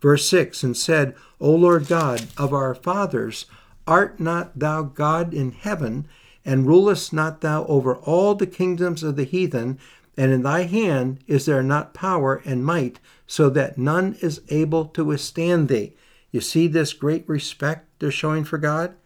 Verse 0.00 0.28
6 0.28 0.62
And 0.62 0.76
said, 0.76 1.16
O 1.40 1.50
Lord 1.50 1.88
God 1.88 2.26
of 2.36 2.54
our 2.54 2.76
fathers, 2.76 3.46
art 3.88 4.20
not 4.20 4.56
thou 4.56 4.82
God 4.82 5.34
in 5.34 5.50
heaven, 5.50 6.06
and 6.44 6.66
rulest 6.66 7.12
not 7.12 7.40
thou 7.40 7.66
over 7.66 7.96
all 7.96 8.36
the 8.36 8.46
kingdoms 8.46 9.02
of 9.02 9.16
the 9.16 9.24
heathen? 9.24 9.80
And 10.18 10.32
in 10.32 10.42
thy 10.42 10.64
hand 10.64 11.20
is 11.28 11.46
there 11.46 11.62
not 11.62 11.94
power 11.94 12.42
and 12.44 12.64
might, 12.64 12.98
so 13.28 13.48
that 13.50 13.78
none 13.78 14.16
is 14.20 14.42
able 14.48 14.86
to 14.86 15.04
withstand 15.04 15.68
thee? 15.68 15.94
You 16.32 16.40
see 16.40 16.66
this 16.66 16.92
great 16.92 17.26
respect 17.28 17.88
they're 18.00 18.10
showing 18.10 18.42
for 18.42 18.58
God? 18.58 18.96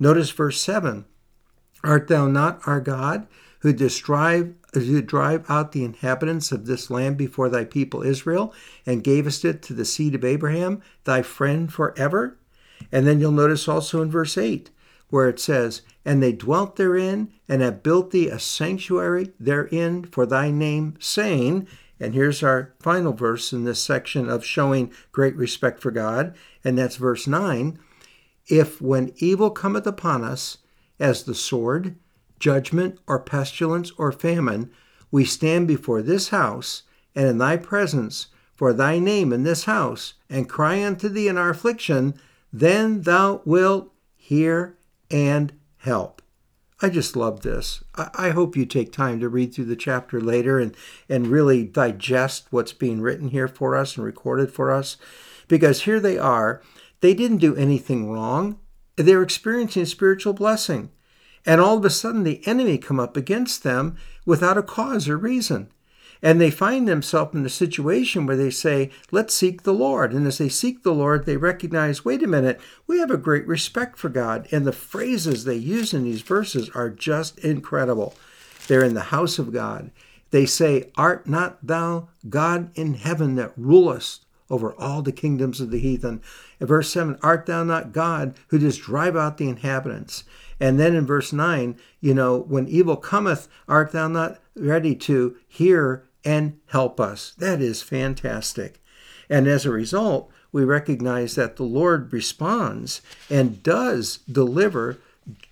Notice 0.00 0.32
verse 0.32 0.60
7 0.60 1.04
Art 1.84 2.08
thou 2.08 2.26
not 2.26 2.60
our 2.66 2.80
God, 2.80 3.28
who 3.60 3.72
drive, 3.72 4.52
who 4.74 5.00
drive 5.00 5.48
out 5.48 5.70
the 5.70 5.84
inhabitants 5.84 6.50
of 6.50 6.66
this 6.66 6.90
land 6.90 7.16
before 7.16 7.48
thy 7.48 7.64
people 7.64 8.02
Israel, 8.02 8.52
and 8.84 9.04
gavest 9.04 9.44
it 9.44 9.62
to 9.62 9.72
the 9.72 9.84
seed 9.84 10.16
of 10.16 10.24
Abraham, 10.24 10.82
thy 11.04 11.22
friend 11.22 11.72
forever? 11.72 12.36
And 12.90 13.06
then 13.06 13.20
you'll 13.20 13.30
notice 13.30 13.68
also 13.68 14.02
in 14.02 14.10
verse 14.10 14.36
8, 14.36 14.70
where 15.08 15.28
it 15.28 15.38
says, 15.38 15.82
And 16.08 16.22
they 16.22 16.32
dwelt 16.32 16.76
therein, 16.76 17.28
and 17.50 17.60
have 17.60 17.82
built 17.82 18.12
thee 18.12 18.28
a 18.28 18.38
sanctuary 18.38 19.32
therein 19.38 20.04
for 20.04 20.24
thy 20.24 20.50
name, 20.50 20.94
saying, 20.98 21.68
and 22.00 22.14
here's 22.14 22.42
our 22.42 22.72
final 22.80 23.12
verse 23.12 23.52
in 23.52 23.64
this 23.64 23.82
section 23.84 24.26
of 24.26 24.42
showing 24.42 24.90
great 25.12 25.36
respect 25.36 25.82
for 25.82 25.90
God, 25.90 26.34
and 26.64 26.78
that's 26.78 26.96
verse 26.96 27.26
9. 27.26 27.78
If 28.46 28.80
when 28.80 29.12
evil 29.18 29.50
cometh 29.50 29.86
upon 29.86 30.24
us, 30.24 30.56
as 30.98 31.24
the 31.24 31.34
sword, 31.34 31.96
judgment, 32.40 32.98
or 33.06 33.20
pestilence, 33.20 33.92
or 33.98 34.10
famine, 34.10 34.70
we 35.10 35.26
stand 35.26 35.68
before 35.68 36.00
this 36.00 36.30
house, 36.30 36.84
and 37.14 37.26
in 37.26 37.36
thy 37.36 37.58
presence, 37.58 38.28
for 38.54 38.72
thy 38.72 38.98
name 38.98 39.30
in 39.30 39.42
this 39.42 39.64
house, 39.64 40.14
and 40.30 40.48
cry 40.48 40.82
unto 40.82 41.10
thee 41.10 41.28
in 41.28 41.36
our 41.36 41.50
affliction, 41.50 42.14
then 42.50 43.02
thou 43.02 43.42
wilt 43.44 43.92
hear 44.16 44.78
and 45.10 45.52
help. 45.88 46.20
I 46.80 46.90
just 46.90 47.16
love 47.16 47.40
this. 47.40 47.82
I, 47.96 48.30
hope 48.30 48.56
you 48.56 48.64
take 48.64 48.92
time 48.92 49.18
to 49.18 49.28
read 49.28 49.52
through 49.52 49.64
the 49.64 49.74
chapter 49.74 50.20
later 50.20 50.60
and, 50.60 50.76
and 51.08 51.26
really 51.26 51.64
digest 51.64 52.46
what's 52.50 52.72
being 52.72 53.00
written 53.00 53.30
here 53.30 53.48
for 53.48 53.74
us 53.74 53.96
and 53.96 54.06
recorded 54.06 54.52
for 54.52 54.70
us. 54.70 54.96
Because 55.48 55.82
here 55.82 55.98
they 55.98 56.18
are. 56.18 56.62
They 57.00 57.14
didn't 57.14 57.38
do 57.38 57.56
anything 57.56 58.08
wrong. 58.08 58.60
They're 58.94 59.22
experiencing 59.22 59.86
spiritual 59.86 60.34
blessing. 60.34 60.90
And 61.44 61.60
all 61.60 61.78
of 61.78 61.84
a 61.84 61.90
sudden, 61.90 62.22
the 62.22 62.46
enemy 62.46 62.78
come 62.78 63.00
up 63.00 63.16
against 63.16 63.64
them 63.64 63.96
without 64.24 64.58
a 64.58 64.62
cause 64.62 65.08
or 65.08 65.16
reason. 65.16 65.72
And 66.22 66.40
they 66.40 66.50
find 66.50 66.88
themselves 66.88 67.34
in 67.34 67.46
a 67.46 67.50
situation 67.50 68.26
where 68.26 68.36
they 68.36 68.50
say, 68.50 68.90
Let's 69.10 69.34
seek 69.34 69.62
the 69.62 69.74
Lord. 69.74 70.12
And 70.12 70.26
as 70.26 70.38
they 70.38 70.48
seek 70.48 70.82
the 70.82 70.94
Lord, 70.94 71.26
they 71.26 71.36
recognize, 71.36 72.04
wait 72.04 72.22
a 72.22 72.26
minute, 72.26 72.60
we 72.86 72.98
have 72.98 73.10
a 73.10 73.16
great 73.16 73.46
respect 73.46 73.98
for 73.98 74.08
God. 74.08 74.48
And 74.50 74.66
the 74.66 74.72
phrases 74.72 75.44
they 75.44 75.56
use 75.56 75.94
in 75.94 76.04
these 76.04 76.22
verses 76.22 76.70
are 76.74 76.90
just 76.90 77.38
incredible. 77.38 78.14
They're 78.66 78.84
in 78.84 78.94
the 78.94 79.00
house 79.00 79.38
of 79.38 79.52
God. 79.52 79.90
They 80.30 80.44
say, 80.44 80.90
Art 80.96 81.28
not 81.28 81.64
thou 81.66 82.08
God 82.28 82.70
in 82.74 82.94
heaven 82.94 83.36
that 83.36 83.52
rulest 83.56 84.24
over 84.50 84.74
all 84.74 85.02
the 85.02 85.12
kingdoms 85.12 85.60
of 85.60 85.70
the 85.70 85.78
heathen? 85.78 86.20
In 86.60 86.66
verse 86.66 86.90
7, 86.90 87.18
Art 87.22 87.46
thou 87.46 87.64
not 87.64 87.92
God 87.92 88.34
who 88.48 88.58
does 88.58 88.76
drive 88.76 89.16
out 89.16 89.38
the 89.38 89.48
inhabitants? 89.48 90.24
And 90.60 90.78
then 90.78 90.94
in 90.94 91.06
verse 91.06 91.32
9, 91.32 91.78
you 92.00 92.14
know, 92.14 92.38
when 92.38 92.68
evil 92.68 92.96
cometh, 92.96 93.48
art 93.68 93.92
thou 93.92 94.08
not 94.08 94.38
ready 94.56 94.94
to 94.96 95.36
hear 95.46 96.04
and 96.28 96.60
help 96.66 97.00
us. 97.00 97.32
That 97.38 97.62
is 97.62 97.80
fantastic. 97.80 98.82
And 99.30 99.48
as 99.48 99.64
a 99.64 99.70
result, 99.70 100.30
we 100.52 100.62
recognize 100.62 101.36
that 101.36 101.56
the 101.56 101.62
Lord 101.62 102.12
responds 102.12 103.00
and 103.30 103.62
does 103.62 104.18
deliver 104.30 104.98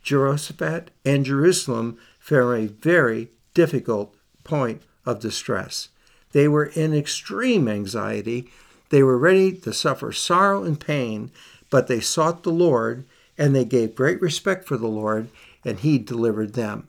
Jehoshaphat 0.02 0.90
and 1.02 1.25
Jerusalem 1.25 1.97
from 2.18 2.52
a 2.52 2.66
very 2.66 3.30
difficult 3.54 4.14
point 4.45 4.83
of 5.06 5.18
distress. 5.18 5.88
They 6.33 6.47
were 6.47 6.66
in 6.66 6.92
extreme 6.92 7.68
anxiety. 7.68 8.52
They 8.90 9.02
were 9.02 9.16
ready 9.16 9.52
to 9.52 9.73
suffer 9.73 10.12
sorrow 10.12 10.62
and 10.62 10.78
pain, 10.78 11.30
but 11.71 11.87
they 11.87 12.00
sought 12.00 12.42
the 12.42 12.50
Lord 12.50 13.06
and 13.38 13.56
they 13.56 13.64
gave 13.64 13.95
great 13.95 14.21
respect 14.21 14.66
for 14.66 14.76
the 14.76 14.88
Lord, 14.88 15.28
and 15.64 15.80
He 15.80 15.97
delivered 15.97 16.52
them. 16.52 16.88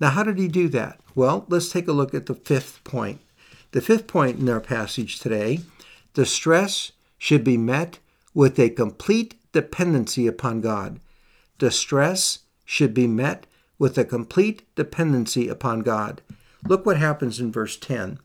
Now, 0.00 0.10
how 0.10 0.22
did 0.22 0.38
He 0.38 0.48
do 0.48 0.68
that? 0.68 1.00
Well, 1.14 1.46
let's 1.48 1.70
take 1.70 1.88
a 1.88 1.92
look 1.92 2.14
at 2.14 2.26
the 2.26 2.34
fifth 2.34 2.82
point. 2.84 3.20
The 3.72 3.80
fifth 3.80 4.06
point 4.06 4.38
in 4.38 4.48
our 4.48 4.60
passage 4.60 5.18
today 5.18 5.60
the 6.14 6.24
stress 6.24 6.92
should 7.18 7.42
be 7.42 7.56
met 7.56 7.98
with 8.34 8.58
a 8.58 8.70
complete 8.70 9.34
dependency 9.52 10.26
upon 10.26 10.60
God. 10.60 11.00
The 11.58 11.70
stress 11.70 12.40
should 12.64 12.94
be 12.94 13.06
met 13.06 13.46
with 13.78 13.98
a 13.98 14.04
complete 14.04 14.62
dependency 14.76 15.48
upon 15.48 15.80
God. 15.80 16.22
Look 16.66 16.86
what 16.86 16.96
happens 16.96 17.40
in 17.40 17.50
verse 17.52 17.76
10. 17.76 18.18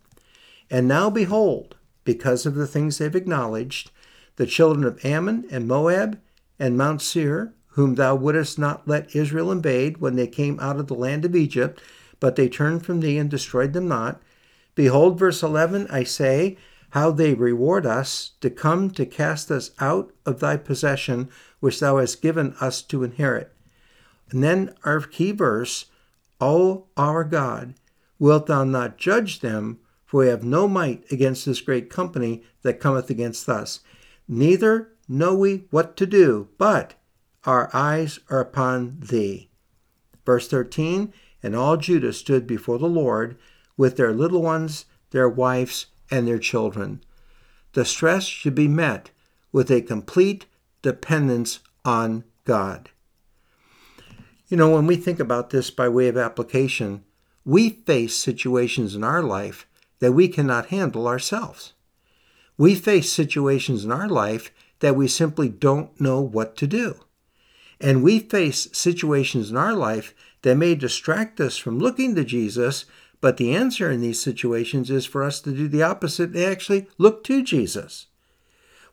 And 0.69 0.87
now 0.87 1.09
behold, 1.09 1.75
because 2.03 2.45
of 2.45 2.55
the 2.55 2.67
things 2.67 2.97
they've 2.97 3.15
acknowledged, 3.15 3.91
the 4.35 4.45
children 4.45 4.83
of 4.85 5.03
Ammon 5.03 5.45
and 5.51 5.67
Moab 5.67 6.19
and 6.59 6.77
Mount 6.77 7.01
Seir, 7.01 7.53
whom 7.79 7.95
thou 7.95 8.13
wouldest 8.13 8.59
not 8.59 8.85
let 8.85 9.15
Israel 9.15 9.53
invade 9.53 9.99
when 9.99 10.17
they 10.17 10.27
came 10.27 10.59
out 10.59 10.77
of 10.77 10.87
the 10.87 10.93
land 10.93 11.23
of 11.23 11.33
Egypt, 11.33 11.81
but 12.19 12.35
they 12.35 12.49
turned 12.49 12.85
from 12.85 12.99
thee 12.99 13.17
and 13.17 13.29
destroyed 13.29 13.71
them 13.71 13.87
not. 13.87 14.21
Behold, 14.75 15.17
verse 15.17 15.41
11, 15.41 15.87
I 15.89 16.03
say, 16.03 16.57
how 16.89 17.09
they 17.11 17.33
reward 17.33 17.85
us 17.85 18.31
to 18.41 18.49
come 18.49 18.91
to 18.91 19.05
cast 19.05 19.49
us 19.49 19.71
out 19.79 20.11
of 20.25 20.41
thy 20.41 20.57
possession, 20.57 21.29
which 21.61 21.79
thou 21.79 21.99
hast 21.99 22.21
given 22.21 22.53
us 22.59 22.81
to 22.81 23.01
inherit. 23.01 23.53
And 24.29 24.43
then 24.43 24.75
our 24.83 24.99
key 24.99 25.31
verse, 25.31 25.85
O 26.41 26.87
our 26.97 27.23
God, 27.23 27.75
wilt 28.19 28.47
thou 28.47 28.65
not 28.65 28.97
judge 28.97 29.39
them? 29.39 29.79
For 30.05 30.21
we 30.21 30.27
have 30.27 30.43
no 30.43 30.67
might 30.67 31.09
against 31.13 31.45
this 31.45 31.61
great 31.61 31.89
company 31.89 32.43
that 32.63 32.81
cometh 32.81 33.09
against 33.09 33.47
us. 33.47 33.79
Neither 34.27 34.89
know 35.07 35.33
we 35.33 35.63
what 35.69 35.95
to 35.95 36.05
do, 36.05 36.49
but 36.57 36.95
our 37.45 37.69
eyes 37.73 38.19
are 38.29 38.39
upon 38.39 38.97
thee. 38.99 39.49
Verse 40.25 40.47
13 40.47 41.13
and 41.41 41.55
all 41.55 41.77
Judah 41.77 42.13
stood 42.13 42.45
before 42.45 42.77
the 42.77 42.87
Lord 42.87 43.37
with 43.77 43.95
their 43.95 44.13
little 44.13 44.41
ones, 44.41 44.85
their 45.11 45.29
wives, 45.29 45.87
and 46.11 46.27
their 46.27 46.39
children. 46.39 47.01
The 47.73 47.85
stress 47.85 48.25
should 48.25 48.55
be 48.55 48.67
met 48.67 49.11
with 49.51 49.71
a 49.71 49.81
complete 49.81 50.45
dependence 50.81 51.59
on 51.85 52.23
God. 52.45 52.89
You 54.47 54.57
know, 54.57 54.69
when 54.71 54.87
we 54.87 54.95
think 54.95 55.19
about 55.19 55.51
this 55.51 55.69
by 55.69 55.87
way 55.87 56.07
of 56.07 56.17
application, 56.17 57.03
we 57.45 57.69
face 57.69 58.15
situations 58.15 58.95
in 58.95 59.03
our 59.03 59.23
life 59.23 59.65
that 59.99 60.13
we 60.13 60.27
cannot 60.27 60.67
handle 60.67 61.07
ourselves. 61.07 61.73
We 62.57 62.75
face 62.75 63.11
situations 63.11 63.85
in 63.85 63.91
our 63.91 64.09
life 64.09 64.51
that 64.79 64.95
we 64.95 65.07
simply 65.07 65.49
don't 65.49 65.99
know 66.01 66.19
what 66.19 66.57
to 66.57 66.67
do. 66.67 66.99
And 67.79 68.03
we 68.03 68.19
face 68.19 68.67
situations 68.73 69.49
in 69.49 69.57
our 69.57 69.73
life 69.73 70.13
that 70.41 70.55
may 70.55 70.75
distract 70.75 71.39
us 71.39 71.57
from 71.57 71.79
looking 71.79 72.15
to 72.15 72.23
Jesus, 72.23 72.85
but 73.21 73.37
the 73.37 73.55
answer 73.55 73.91
in 73.91 74.01
these 74.01 74.21
situations 74.21 74.89
is 74.89 75.05
for 75.05 75.23
us 75.23 75.41
to 75.41 75.51
do 75.51 75.67
the 75.67 75.83
opposite 75.83 76.31
and 76.31 76.43
actually 76.43 76.87
look 76.97 77.23
to 77.25 77.43
Jesus. 77.43 78.07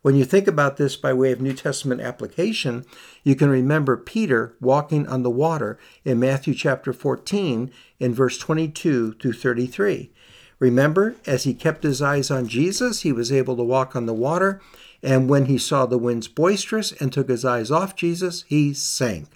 When 0.02 0.14
you 0.14 0.24
think 0.24 0.46
about 0.46 0.76
this 0.76 0.94
by 0.94 1.12
way 1.12 1.32
of 1.32 1.40
New 1.40 1.52
Testament 1.52 2.00
application, 2.00 2.84
you 3.24 3.34
can 3.34 3.50
remember 3.50 3.96
Peter 3.96 4.54
walking 4.60 5.08
on 5.08 5.24
the 5.24 5.30
water 5.30 5.80
in 6.04 6.20
Matthew 6.20 6.54
chapter 6.54 6.92
14 6.92 7.72
in 7.98 8.14
verse 8.14 8.38
22 8.38 9.14
through 9.14 9.32
33. 9.32 10.12
Remember, 10.58 11.16
as 11.26 11.44
he 11.44 11.52
kept 11.52 11.82
his 11.82 12.00
eyes 12.00 12.30
on 12.30 12.48
Jesus, 12.48 13.02
he 13.02 13.12
was 13.12 13.30
able 13.30 13.56
to 13.56 13.62
walk 13.62 13.94
on 13.94 14.06
the 14.06 14.14
water, 14.14 14.60
and 15.02 15.28
when 15.28 15.46
he 15.46 15.58
saw 15.58 15.84
the 15.84 15.98
winds 15.98 16.28
boisterous 16.28 16.92
and 16.92 17.12
took 17.12 17.28
his 17.28 17.44
eyes 17.44 17.70
off 17.70 17.94
Jesus, 17.94 18.44
he 18.48 18.72
sank. 18.72 19.28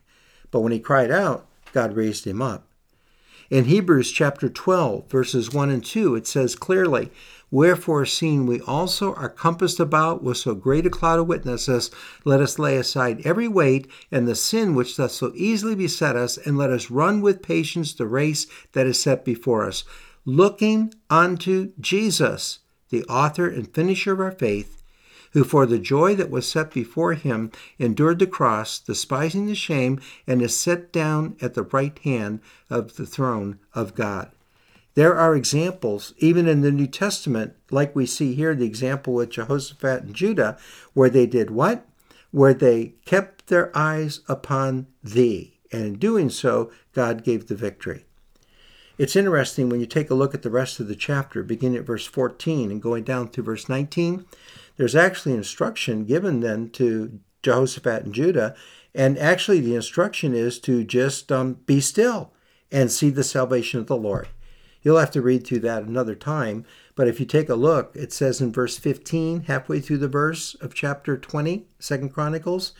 But 0.50 0.61
when 0.61 0.73
he 0.73 0.81
cried 0.81 1.11
out, 1.11 1.47
God 1.73 1.95
raised 1.95 2.27
him 2.27 2.41
up. 2.41 2.67
In 3.50 3.65
Hebrews 3.65 4.12
chapter 4.12 4.49
12, 4.49 5.11
verses 5.11 5.53
1 5.53 5.71
and 5.71 5.85
2, 5.85 6.15
it 6.15 6.27
says 6.27 6.55
clearly, 6.55 7.11
Wherefore, 7.50 8.07
seeing 8.07 8.47
we 8.47 8.61
also 8.61 9.12
are 9.15 9.29
compassed 9.29 9.81
about 9.81 10.23
with 10.23 10.37
so 10.37 10.55
great 10.55 10.87
a 10.87 10.91
cloud 10.91 11.19
of 11.19 11.27
witnesses, 11.27 11.91
let 12.25 12.41
us 12.41 12.61
lay 12.61 12.77
aside 12.77 13.23
every 13.25 13.49
weight 13.49 13.89
and 14.12 14.29
the 14.29 14.37
sin 14.37 14.77
which 14.77 14.97
doth 14.97 15.11
so 15.11 15.33
easily 15.35 15.75
beset 15.75 16.15
us, 16.15 16.39
and 16.39 16.57
let 16.57 16.71
us 16.71 16.93
run 16.93 17.21
with 17.21 17.43
patience 17.43 17.93
the 17.93 18.07
race 18.07 18.47
that 18.73 18.87
is 18.87 19.00
set 19.00 19.25
before 19.25 19.67
us, 19.67 19.83
looking 20.25 20.93
unto 21.09 21.73
Jesus, 21.81 22.61
the 22.91 23.05
author 23.05 23.49
and 23.49 23.73
finisher 23.73 24.12
of 24.12 24.21
our 24.21 24.33
faith 24.33 24.81
who 25.33 25.45
for 25.45 25.67
the 25.67 25.79
joy 25.79 26.15
that 26.17 26.31
was 26.31 26.49
set 26.49 26.73
before 26.73 27.15
him 27.15 27.50
endured 27.79 28.19
the 28.19 28.27
cross, 28.27 28.79
despising 28.79 29.47
the 29.47 29.55
shame, 29.55 30.00
and 30.27 30.43
is 30.43 30.57
set 30.57 30.93
down 30.93 31.37
at 31.41 31.55
the 31.55 31.62
right 31.62 31.99
hand 32.00 32.41
of 32.69 32.97
the 32.97 33.07
throne 33.07 33.59
of 33.75 33.95
God. 33.95 34.31
There 34.95 35.17
are 35.17 35.37
examples, 35.37 36.15
even 36.19 36.49
in 36.49 36.62
the 36.62 36.73
New 36.73 36.89
Testament, 36.89 37.55
like 37.71 37.95
we 37.95 38.07
see 38.07 38.35
here, 38.35 38.55
the 38.55 38.67
example 38.67 39.15
with 39.15 39.31
Jehoshaphat 39.31 40.03
and 40.03 40.15
Judah, 40.15 40.59
where 40.95 41.11
they 41.11 41.27
did 41.27 41.50
what? 41.50 41.87
Where 42.33 42.55
they 42.55 42.95
kept 43.05 43.47
their 43.47 43.77
eyes 43.77 44.21
upon 44.29 44.89
thee. 45.03 45.61
And 45.73 45.83
in 45.83 45.95
doing 45.95 46.29
so, 46.29 46.73
God 46.93 47.23
gave 47.23 47.47
the 47.47 47.55
victory. 47.55 48.05
It's 49.00 49.16
interesting 49.16 49.71
when 49.71 49.80
you 49.80 49.87
take 49.87 50.11
a 50.11 50.14
look 50.14 50.35
at 50.35 50.42
the 50.42 50.50
rest 50.50 50.78
of 50.78 50.87
the 50.87 50.95
chapter, 50.95 51.42
beginning 51.42 51.78
at 51.78 51.87
verse 51.87 52.04
14 52.04 52.71
and 52.71 52.83
going 52.83 53.02
down 53.02 53.28
through 53.28 53.45
verse 53.45 53.66
19, 53.66 54.26
there's 54.76 54.95
actually 54.95 55.35
instruction 55.35 56.04
given 56.04 56.40
then 56.40 56.69
to 56.73 57.19
Jehoshaphat 57.42 58.04
and 58.04 58.12
Judah. 58.12 58.54
And 58.95 59.16
actually, 59.16 59.61
the 59.61 59.75
instruction 59.75 60.35
is 60.35 60.61
to 60.61 60.85
just 60.85 61.33
um, 61.33 61.54
be 61.64 61.80
still 61.80 62.35
and 62.71 62.92
see 62.92 63.09
the 63.09 63.25
salvation 63.25 63.80
of 63.80 63.87
the 63.87 63.97
Lord. 63.97 64.28
You'll 64.83 64.99
have 64.99 65.12
to 65.12 65.23
read 65.23 65.47
through 65.47 65.61
that 65.61 65.85
another 65.85 66.14
time. 66.14 66.66
But 66.95 67.09
if 67.09 67.19
you 67.21 67.25
take 67.25 67.49
a 67.49 67.54
look, 67.54 67.97
it 67.97 68.12
says 68.12 68.42
in 68.42 68.52
verse 68.52 68.76
15, 68.76 69.45
halfway 69.45 69.80
through 69.80 69.97
the 69.97 70.09
verse 70.09 70.54
of 70.57 70.75
chapter 70.75 71.16
20, 71.16 71.64
Second 71.78 72.11
Chronicles, 72.11 72.75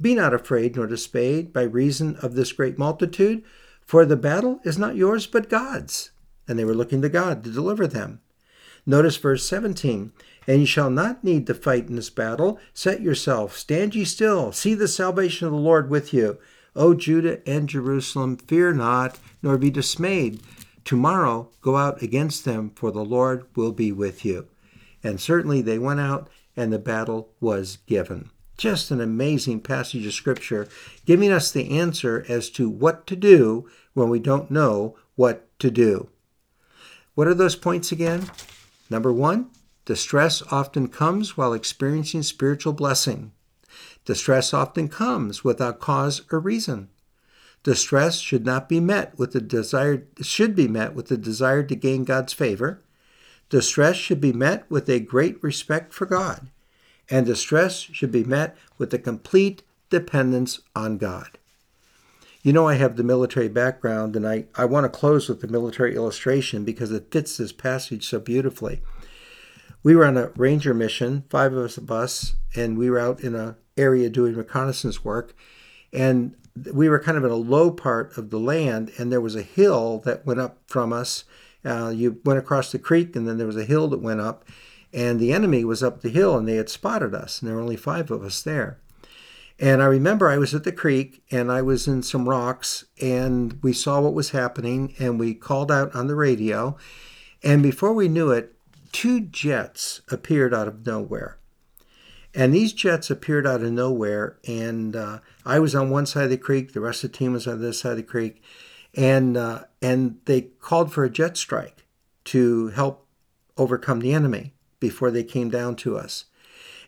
Be 0.00 0.16
not 0.16 0.34
afraid 0.34 0.74
nor 0.74 0.88
dismayed 0.88 1.52
by 1.52 1.62
reason 1.62 2.16
of 2.16 2.34
this 2.34 2.50
great 2.50 2.76
multitude, 2.76 3.44
for 3.90 4.06
the 4.06 4.16
battle 4.16 4.60
is 4.62 4.78
not 4.78 4.94
yours 4.94 5.26
but 5.26 5.50
God's. 5.50 6.12
And 6.46 6.56
they 6.56 6.64
were 6.64 6.76
looking 6.76 7.02
to 7.02 7.08
God 7.08 7.42
to 7.42 7.50
deliver 7.50 7.88
them. 7.88 8.20
Notice 8.86 9.16
verse 9.16 9.44
17 9.44 10.12
And 10.46 10.60
ye 10.60 10.64
shall 10.64 10.90
not 10.90 11.24
need 11.24 11.44
to 11.48 11.54
fight 11.54 11.88
in 11.88 11.96
this 11.96 12.08
battle. 12.08 12.60
Set 12.72 13.00
yourself, 13.00 13.56
stand 13.56 13.96
ye 13.96 14.04
still, 14.04 14.52
see 14.52 14.74
the 14.74 14.86
salvation 14.86 15.48
of 15.48 15.52
the 15.52 15.58
Lord 15.58 15.90
with 15.90 16.14
you. 16.14 16.38
O 16.76 16.94
Judah 16.94 17.40
and 17.48 17.68
Jerusalem, 17.68 18.36
fear 18.36 18.72
not, 18.72 19.18
nor 19.42 19.58
be 19.58 19.70
dismayed. 19.70 20.40
Tomorrow 20.84 21.50
go 21.60 21.76
out 21.76 22.00
against 22.00 22.44
them, 22.44 22.70
for 22.76 22.92
the 22.92 23.04
Lord 23.04 23.44
will 23.56 23.72
be 23.72 23.90
with 23.90 24.24
you. 24.24 24.46
And 25.02 25.20
certainly 25.20 25.62
they 25.62 25.80
went 25.80 25.98
out, 25.98 26.30
and 26.56 26.72
the 26.72 26.78
battle 26.78 27.30
was 27.40 27.78
given. 27.88 28.30
Just 28.56 28.92
an 28.92 29.00
amazing 29.00 29.62
passage 29.62 30.06
of 30.06 30.12
Scripture, 30.12 30.68
giving 31.06 31.32
us 31.32 31.50
the 31.50 31.76
answer 31.76 32.24
as 32.28 32.50
to 32.50 32.70
what 32.70 33.04
to 33.08 33.16
do 33.16 33.68
when 33.94 34.08
we 34.08 34.18
don't 34.18 34.50
know 34.50 34.96
what 35.16 35.46
to 35.58 35.70
do. 35.70 36.08
What 37.14 37.26
are 37.26 37.34
those 37.34 37.56
points 37.56 37.92
again? 37.92 38.30
Number 38.88 39.12
one, 39.12 39.50
distress 39.84 40.42
often 40.50 40.88
comes 40.88 41.36
while 41.36 41.52
experiencing 41.52 42.22
spiritual 42.22 42.72
blessing. 42.72 43.32
Distress 44.04 44.54
often 44.54 44.88
comes 44.88 45.44
without 45.44 45.80
cause 45.80 46.22
or 46.32 46.40
reason. 46.40 46.88
Distress 47.62 48.20
should 48.20 48.46
not 48.46 48.68
be 48.68 48.80
met 48.80 49.18
with 49.18 49.32
the 49.32 49.40
desire 49.40 50.06
should 50.22 50.56
be 50.56 50.66
met 50.66 50.94
with 50.94 51.08
the 51.08 51.18
desire 51.18 51.62
to 51.62 51.74
gain 51.76 52.04
God's 52.04 52.32
favor. 52.32 52.82
Distress 53.50 53.96
should 53.96 54.20
be 54.20 54.32
met 54.32 54.64
with 54.70 54.88
a 54.88 55.00
great 55.00 55.42
respect 55.42 55.92
for 55.92 56.06
God, 56.06 56.48
and 57.10 57.26
distress 57.26 57.80
should 57.80 58.12
be 58.12 58.24
met 58.24 58.56
with 58.78 58.94
a 58.94 58.98
complete 58.98 59.62
dependence 59.90 60.60
on 60.74 60.96
God. 60.96 61.38
You 62.42 62.54
know, 62.54 62.66
I 62.66 62.74
have 62.74 62.96
the 62.96 63.04
military 63.04 63.48
background, 63.48 64.16
and 64.16 64.26
I, 64.26 64.46
I 64.54 64.64
want 64.64 64.84
to 64.84 64.98
close 64.98 65.28
with 65.28 65.42
the 65.42 65.48
military 65.48 65.94
illustration 65.94 66.64
because 66.64 66.90
it 66.90 67.10
fits 67.10 67.36
this 67.36 67.52
passage 67.52 68.08
so 68.08 68.18
beautifully. 68.18 68.80
We 69.82 69.94
were 69.94 70.06
on 70.06 70.16
a 70.16 70.28
ranger 70.36 70.72
mission, 70.72 71.24
five 71.28 71.52
of 71.52 71.62
us 71.62 71.76
a 71.76 71.82
bus, 71.82 72.36
and 72.54 72.78
we 72.78 72.88
were 72.88 72.98
out 72.98 73.20
in 73.20 73.34
an 73.34 73.56
area 73.76 74.08
doing 74.08 74.34
reconnaissance 74.34 75.04
work. 75.04 75.34
And 75.92 76.34
we 76.72 76.88
were 76.88 76.98
kind 76.98 77.18
of 77.18 77.24
in 77.24 77.30
a 77.30 77.36
low 77.36 77.70
part 77.70 78.16
of 78.16 78.30
the 78.30 78.40
land, 78.40 78.90
and 78.96 79.12
there 79.12 79.20
was 79.20 79.36
a 79.36 79.42
hill 79.42 79.98
that 80.06 80.24
went 80.24 80.40
up 80.40 80.58
from 80.66 80.94
us. 80.94 81.24
Uh, 81.62 81.92
you 81.94 82.20
went 82.24 82.38
across 82.38 82.72
the 82.72 82.78
creek, 82.78 83.14
and 83.16 83.28
then 83.28 83.36
there 83.36 83.46
was 83.46 83.56
a 83.58 83.64
hill 83.66 83.86
that 83.88 84.00
went 84.00 84.20
up, 84.20 84.46
and 84.94 85.20
the 85.20 85.32
enemy 85.32 85.62
was 85.62 85.82
up 85.82 86.00
the 86.00 86.08
hill, 86.08 86.38
and 86.38 86.48
they 86.48 86.56
had 86.56 86.70
spotted 86.70 87.14
us, 87.14 87.40
and 87.40 87.48
there 87.48 87.56
were 87.56 87.62
only 87.62 87.76
five 87.76 88.10
of 88.10 88.22
us 88.22 88.40
there. 88.40 88.78
And 89.60 89.82
I 89.82 89.86
remember 89.86 90.28
I 90.28 90.38
was 90.38 90.54
at 90.54 90.64
the 90.64 90.72
creek 90.72 91.22
and 91.30 91.52
I 91.52 91.60
was 91.60 91.86
in 91.86 92.02
some 92.02 92.26
rocks 92.26 92.86
and 92.98 93.62
we 93.62 93.74
saw 93.74 94.00
what 94.00 94.14
was 94.14 94.30
happening 94.30 94.94
and 94.98 95.20
we 95.20 95.34
called 95.34 95.70
out 95.70 95.94
on 95.94 96.06
the 96.06 96.14
radio. 96.14 96.78
And 97.42 97.62
before 97.62 97.92
we 97.92 98.08
knew 98.08 98.30
it, 98.30 98.54
two 98.90 99.20
jets 99.20 100.00
appeared 100.10 100.54
out 100.54 100.66
of 100.66 100.86
nowhere. 100.86 101.36
And 102.34 102.54
these 102.54 102.72
jets 102.72 103.10
appeared 103.10 103.46
out 103.46 103.62
of 103.62 103.70
nowhere. 103.70 104.38
And 104.48 104.96
uh, 104.96 105.18
I 105.44 105.58
was 105.58 105.74
on 105.74 105.90
one 105.90 106.06
side 106.06 106.24
of 106.24 106.30
the 106.30 106.38
creek, 106.38 106.72
the 106.72 106.80
rest 106.80 107.04
of 107.04 107.12
the 107.12 107.18
team 107.18 107.34
was 107.34 107.46
on 107.46 107.58
the 107.58 107.66
other 107.66 107.72
side 107.74 107.92
of 107.92 107.96
the 107.98 108.02
creek. 108.02 108.42
And, 108.96 109.36
uh, 109.36 109.64
and 109.82 110.20
they 110.24 110.40
called 110.40 110.90
for 110.90 111.04
a 111.04 111.10
jet 111.10 111.36
strike 111.36 111.84
to 112.26 112.68
help 112.68 113.06
overcome 113.58 114.00
the 114.00 114.14
enemy 114.14 114.54
before 114.78 115.10
they 115.10 115.22
came 115.22 115.50
down 115.50 115.76
to 115.76 115.98
us. 115.98 116.24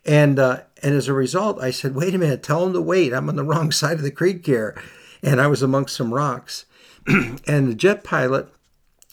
And 0.05 0.39
uh, 0.39 0.63
and 0.83 0.95
as 0.95 1.09
a 1.09 1.13
result, 1.13 1.61
I 1.61 1.71
said, 1.71 1.95
"Wait 1.95 2.15
a 2.15 2.19
minute, 2.19 2.43
tell 2.43 2.65
them 2.65 2.73
to 2.73 2.81
wait. 2.81 3.13
I'm 3.13 3.29
on 3.29 3.37
the 3.37 3.45
wrong 3.45 3.71
side 3.73 3.99
of 3.99 4.03
the 4.03 4.11
creek 4.11 4.45
here," 4.45 4.81
and 5.23 5.41
I 5.41 5.47
was 5.47 5.63
amongst 5.63 5.97
some 5.97 6.13
rocks. 6.13 6.67
and 7.07 7.69
the 7.69 7.75
jet 7.75 8.05
pilot 8.05 8.49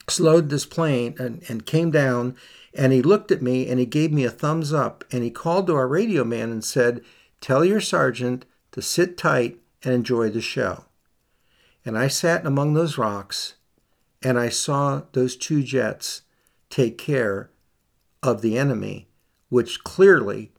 slowed 0.07 0.49
this 0.49 0.65
plane 0.65 1.15
and, 1.19 1.43
and 1.47 1.65
came 1.65 1.91
down, 1.91 2.35
and 2.73 2.91
he 2.91 3.01
looked 3.01 3.31
at 3.31 3.41
me 3.41 3.67
and 3.67 3.79
he 3.79 3.85
gave 3.85 4.11
me 4.11 4.23
a 4.23 4.31
thumbs 4.31 4.73
up, 4.73 5.03
and 5.11 5.23
he 5.23 5.31
called 5.31 5.67
to 5.67 5.75
our 5.75 5.87
radio 5.87 6.23
man 6.23 6.51
and 6.51 6.63
said, 6.63 7.01
"Tell 7.39 7.63
your 7.63 7.81
sergeant 7.81 8.45
to 8.71 8.81
sit 8.81 9.17
tight 9.17 9.59
and 9.83 9.93
enjoy 9.93 10.29
the 10.29 10.41
show." 10.41 10.85
And 11.85 11.97
I 11.97 12.07
sat 12.07 12.45
among 12.45 12.73
those 12.73 12.97
rocks, 12.97 13.55
and 14.23 14.39
I 14.39 14.49
saw 14.49 15.03
those 15.13 15.35
two 15.35 15.61
jets 15.61 16.23
take 16.69 16.97
care 16.97 17.51
of 18.21 18.41
the 18.41 18.57
enemy, 18.57 19.07
which 19.49 19.83
clearly 19.83 20.51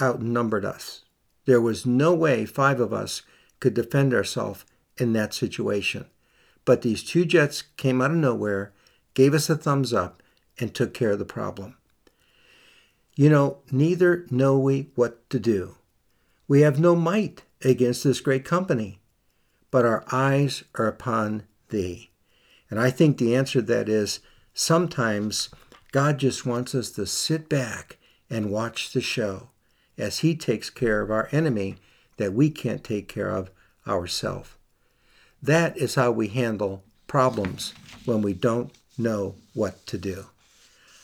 outnumbered 0.00 0.64
us. 0.64 1.04
There 1.46 1.60
was 1.60 1.86
no 1.86 2.14
way 2.14 2.44
five 2.44 2.80
of 2.80 2.92
us 2.92 3.22
could 3.60 3.74
defend 3.74 4.14
ourselves 4.14 4.64
in 4.96 5.12
that 5.14 5.34
situation. 5.34 6.06
But 6.64 6.82
these 6.82 7.02
two 7.02 7.24
jets 7.24 7.62
came 7.76 8.02
out 8.02 8.10
of 8.10 8.16
nowhere, 8.16 8.72
gave 9.14 9.32
us 9.34 9.48
a 9.48 9.56
thumbs 9.56 9.92
up, 9.92 10.22
and 10.58 10.74
took 10.74 10.92
care 10.92 11.12
of 11.12 11.18
the 11.18 11.24
problem. 11.24 11.76
You 13.14 13.30
know, 13.30 13.58
neither 13.70 14.26
know 14.30 14.58
we 14.58 14.90
what 14.94 15.28
to 15.30 15.40
do. 15.40 15.76
We 16.46 16.60
have 16.60 16.78
no 16.78 16.94
might 16.94 17.42
against 17.62 18.04
this 18.04 18.20
great 18.20 18.44
company, 18.44 19.00
but 19.70 19.84
our 19.84 20.04
eyes 20.12 20.64
are 20.74 20.86
upon 20.86 21.44
thee. 21.70 22.10
And 22.70 22.78
I 22.78 22.90
think 22.90 23.18
the 23.18 23.34
answer 23.34 23.60
to 23.60 23.66
that 23.66 23.88
is 23.88 24.20
sometimes 24.54 25.48
God 25.92 26.18
just 26.18 26.44
wants 26.44 26.74
us 26.74 26.90
to 26.92 27.06
sit 27.06 27.48
back 27.48 27.96
and 28.28 28.50
watch 28.50 28.92
the 28.92 29.00
show 29.00 29.48
as 29.98 30.20
he 30.20 30.34
takes 30.34 30.70
care 30.70 31.00
of 31.00 31.10
our 31.10 31.28
enemy 31.32 31.76
that 32.16 32.32
we 32.32 32.50
can't 32.50 32.84
take 32.84 33.08
care 33.08 33.30
of 33.30 33.50
ourselves. 33.86 34.50
That 35.42 35.76
is 35.76 35.94
how 35.94 36.10
we 36.10 36.28
handle 36.28 36.84
problems 37.06 37.74
when 38.04 38.22
we 38.22 38.32
don't 38.32 38.72
know 38.96 39.34
what 39.54 39.86
to 39.86 39.98
do. 39.98 40.26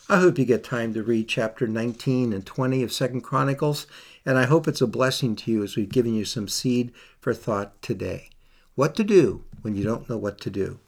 I 0.09 0.19
hope 0.21 0.39
you 0.39 0.45
get 0.45 0.63
time 0.63 0.93
to 0.95 1.03
read 1.03 1.29
chapter 1.29 1.67
19 1.67 2.33
and 2.33 2.45
20 2.45 2.83
of 2.83 2.93
Second 2.93 3.23
Chronicles, 3.23 3.87
and 4.27 4.37
I 4.37 4.45
hope 4.45 4.69
it's 4.69 4.83
a 4.83 4.87
blessing 4.87 5.35
to 5.37 5.51
you 5.51 5.63
as 5.63 5.77
we've 5.77 5.89
given 5.89 6.15
you 6.15 6.25
some 6.25 6.47
seed 6.47 6.93
for 7.21 7.33
thought 7.33 7.81
today. 7.81 8.29
What 8.75 8.95
to 8.97 9.05
do 9.05 9.45
when 9.63 9.77
you 9.77 9.85
don't 9.85 10.09
know 10.11 10.19
what 10.19 10.41
to 10.43 10.51
do. 10.51 10.79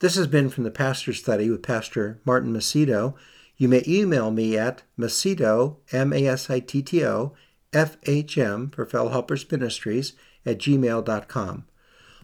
This 0.00 0.16
has 0.16 0.26
been 0.26 0.48
from 0.48 0.64
the 0.64 0.70
Pastor 0.70 1.12
Study 1.12 1.50
with 1.50 1.62
Pastor 1.62 2.18
Martin 2.24 2.52
Masitto. 2.52 3.14
You 3.60 3.68
may 3.68 3.84
email 3.86 4.30
me 4.30 4.56
at 4.56 4.84
Masitto, 4.98 5.76
M-A-S-I-T-T-O, 5.92 7.34
F-H-M 7.74 8.70
for 8.70 8.86
Fellow 8.86 9.10
Helpers 9.10 9.50
Ministries 9.50 10.14
at 10.46 10.56
gmail.com. 10.56 11.64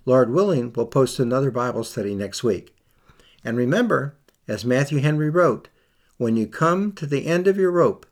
Lord 0.06 0.30
willing, 0.30 0.72
we'll 0.72 0.86
post 0.86 1.18
another 1.18 1.50
Bible 1.50 1.84
study 1.84 2.14
next 2.14 2.42
week. 2.42 2.74
And 3.44 3.58
remember, 3.58 4.16
as 4.48 4.64
Matthew 4.64 5.00
Henry 5.00 5.28
wrote, 5.28 5.68
when 6.16 6.38
you 6.38 6.46
come 6.46 6.92
to 6.92 7.04
the 7.04 7.26
end 7.26 7.46
of 7.46 7.58
your 7.58 7.70
rope 7.70 8.06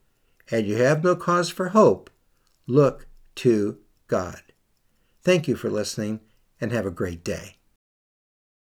and 0.50 0.66
you 0.66 0.76
have 0.76 1.02
no 1.02 1.16
cause 1.16 1.48
for 1.48 1.70
hope, 1.70 2.10
look 2.66 3.06
to 3.36 3.78
God. 4.06 4.42
Thank 5.22 5.48
you 5.48 5.56
for 5.56 5.70
listening 5.70 6.20
and 6.60 6.72
have 6.72 6.84
a 6.84 6.90
great 6.90 7.24
day. 7.24 7.53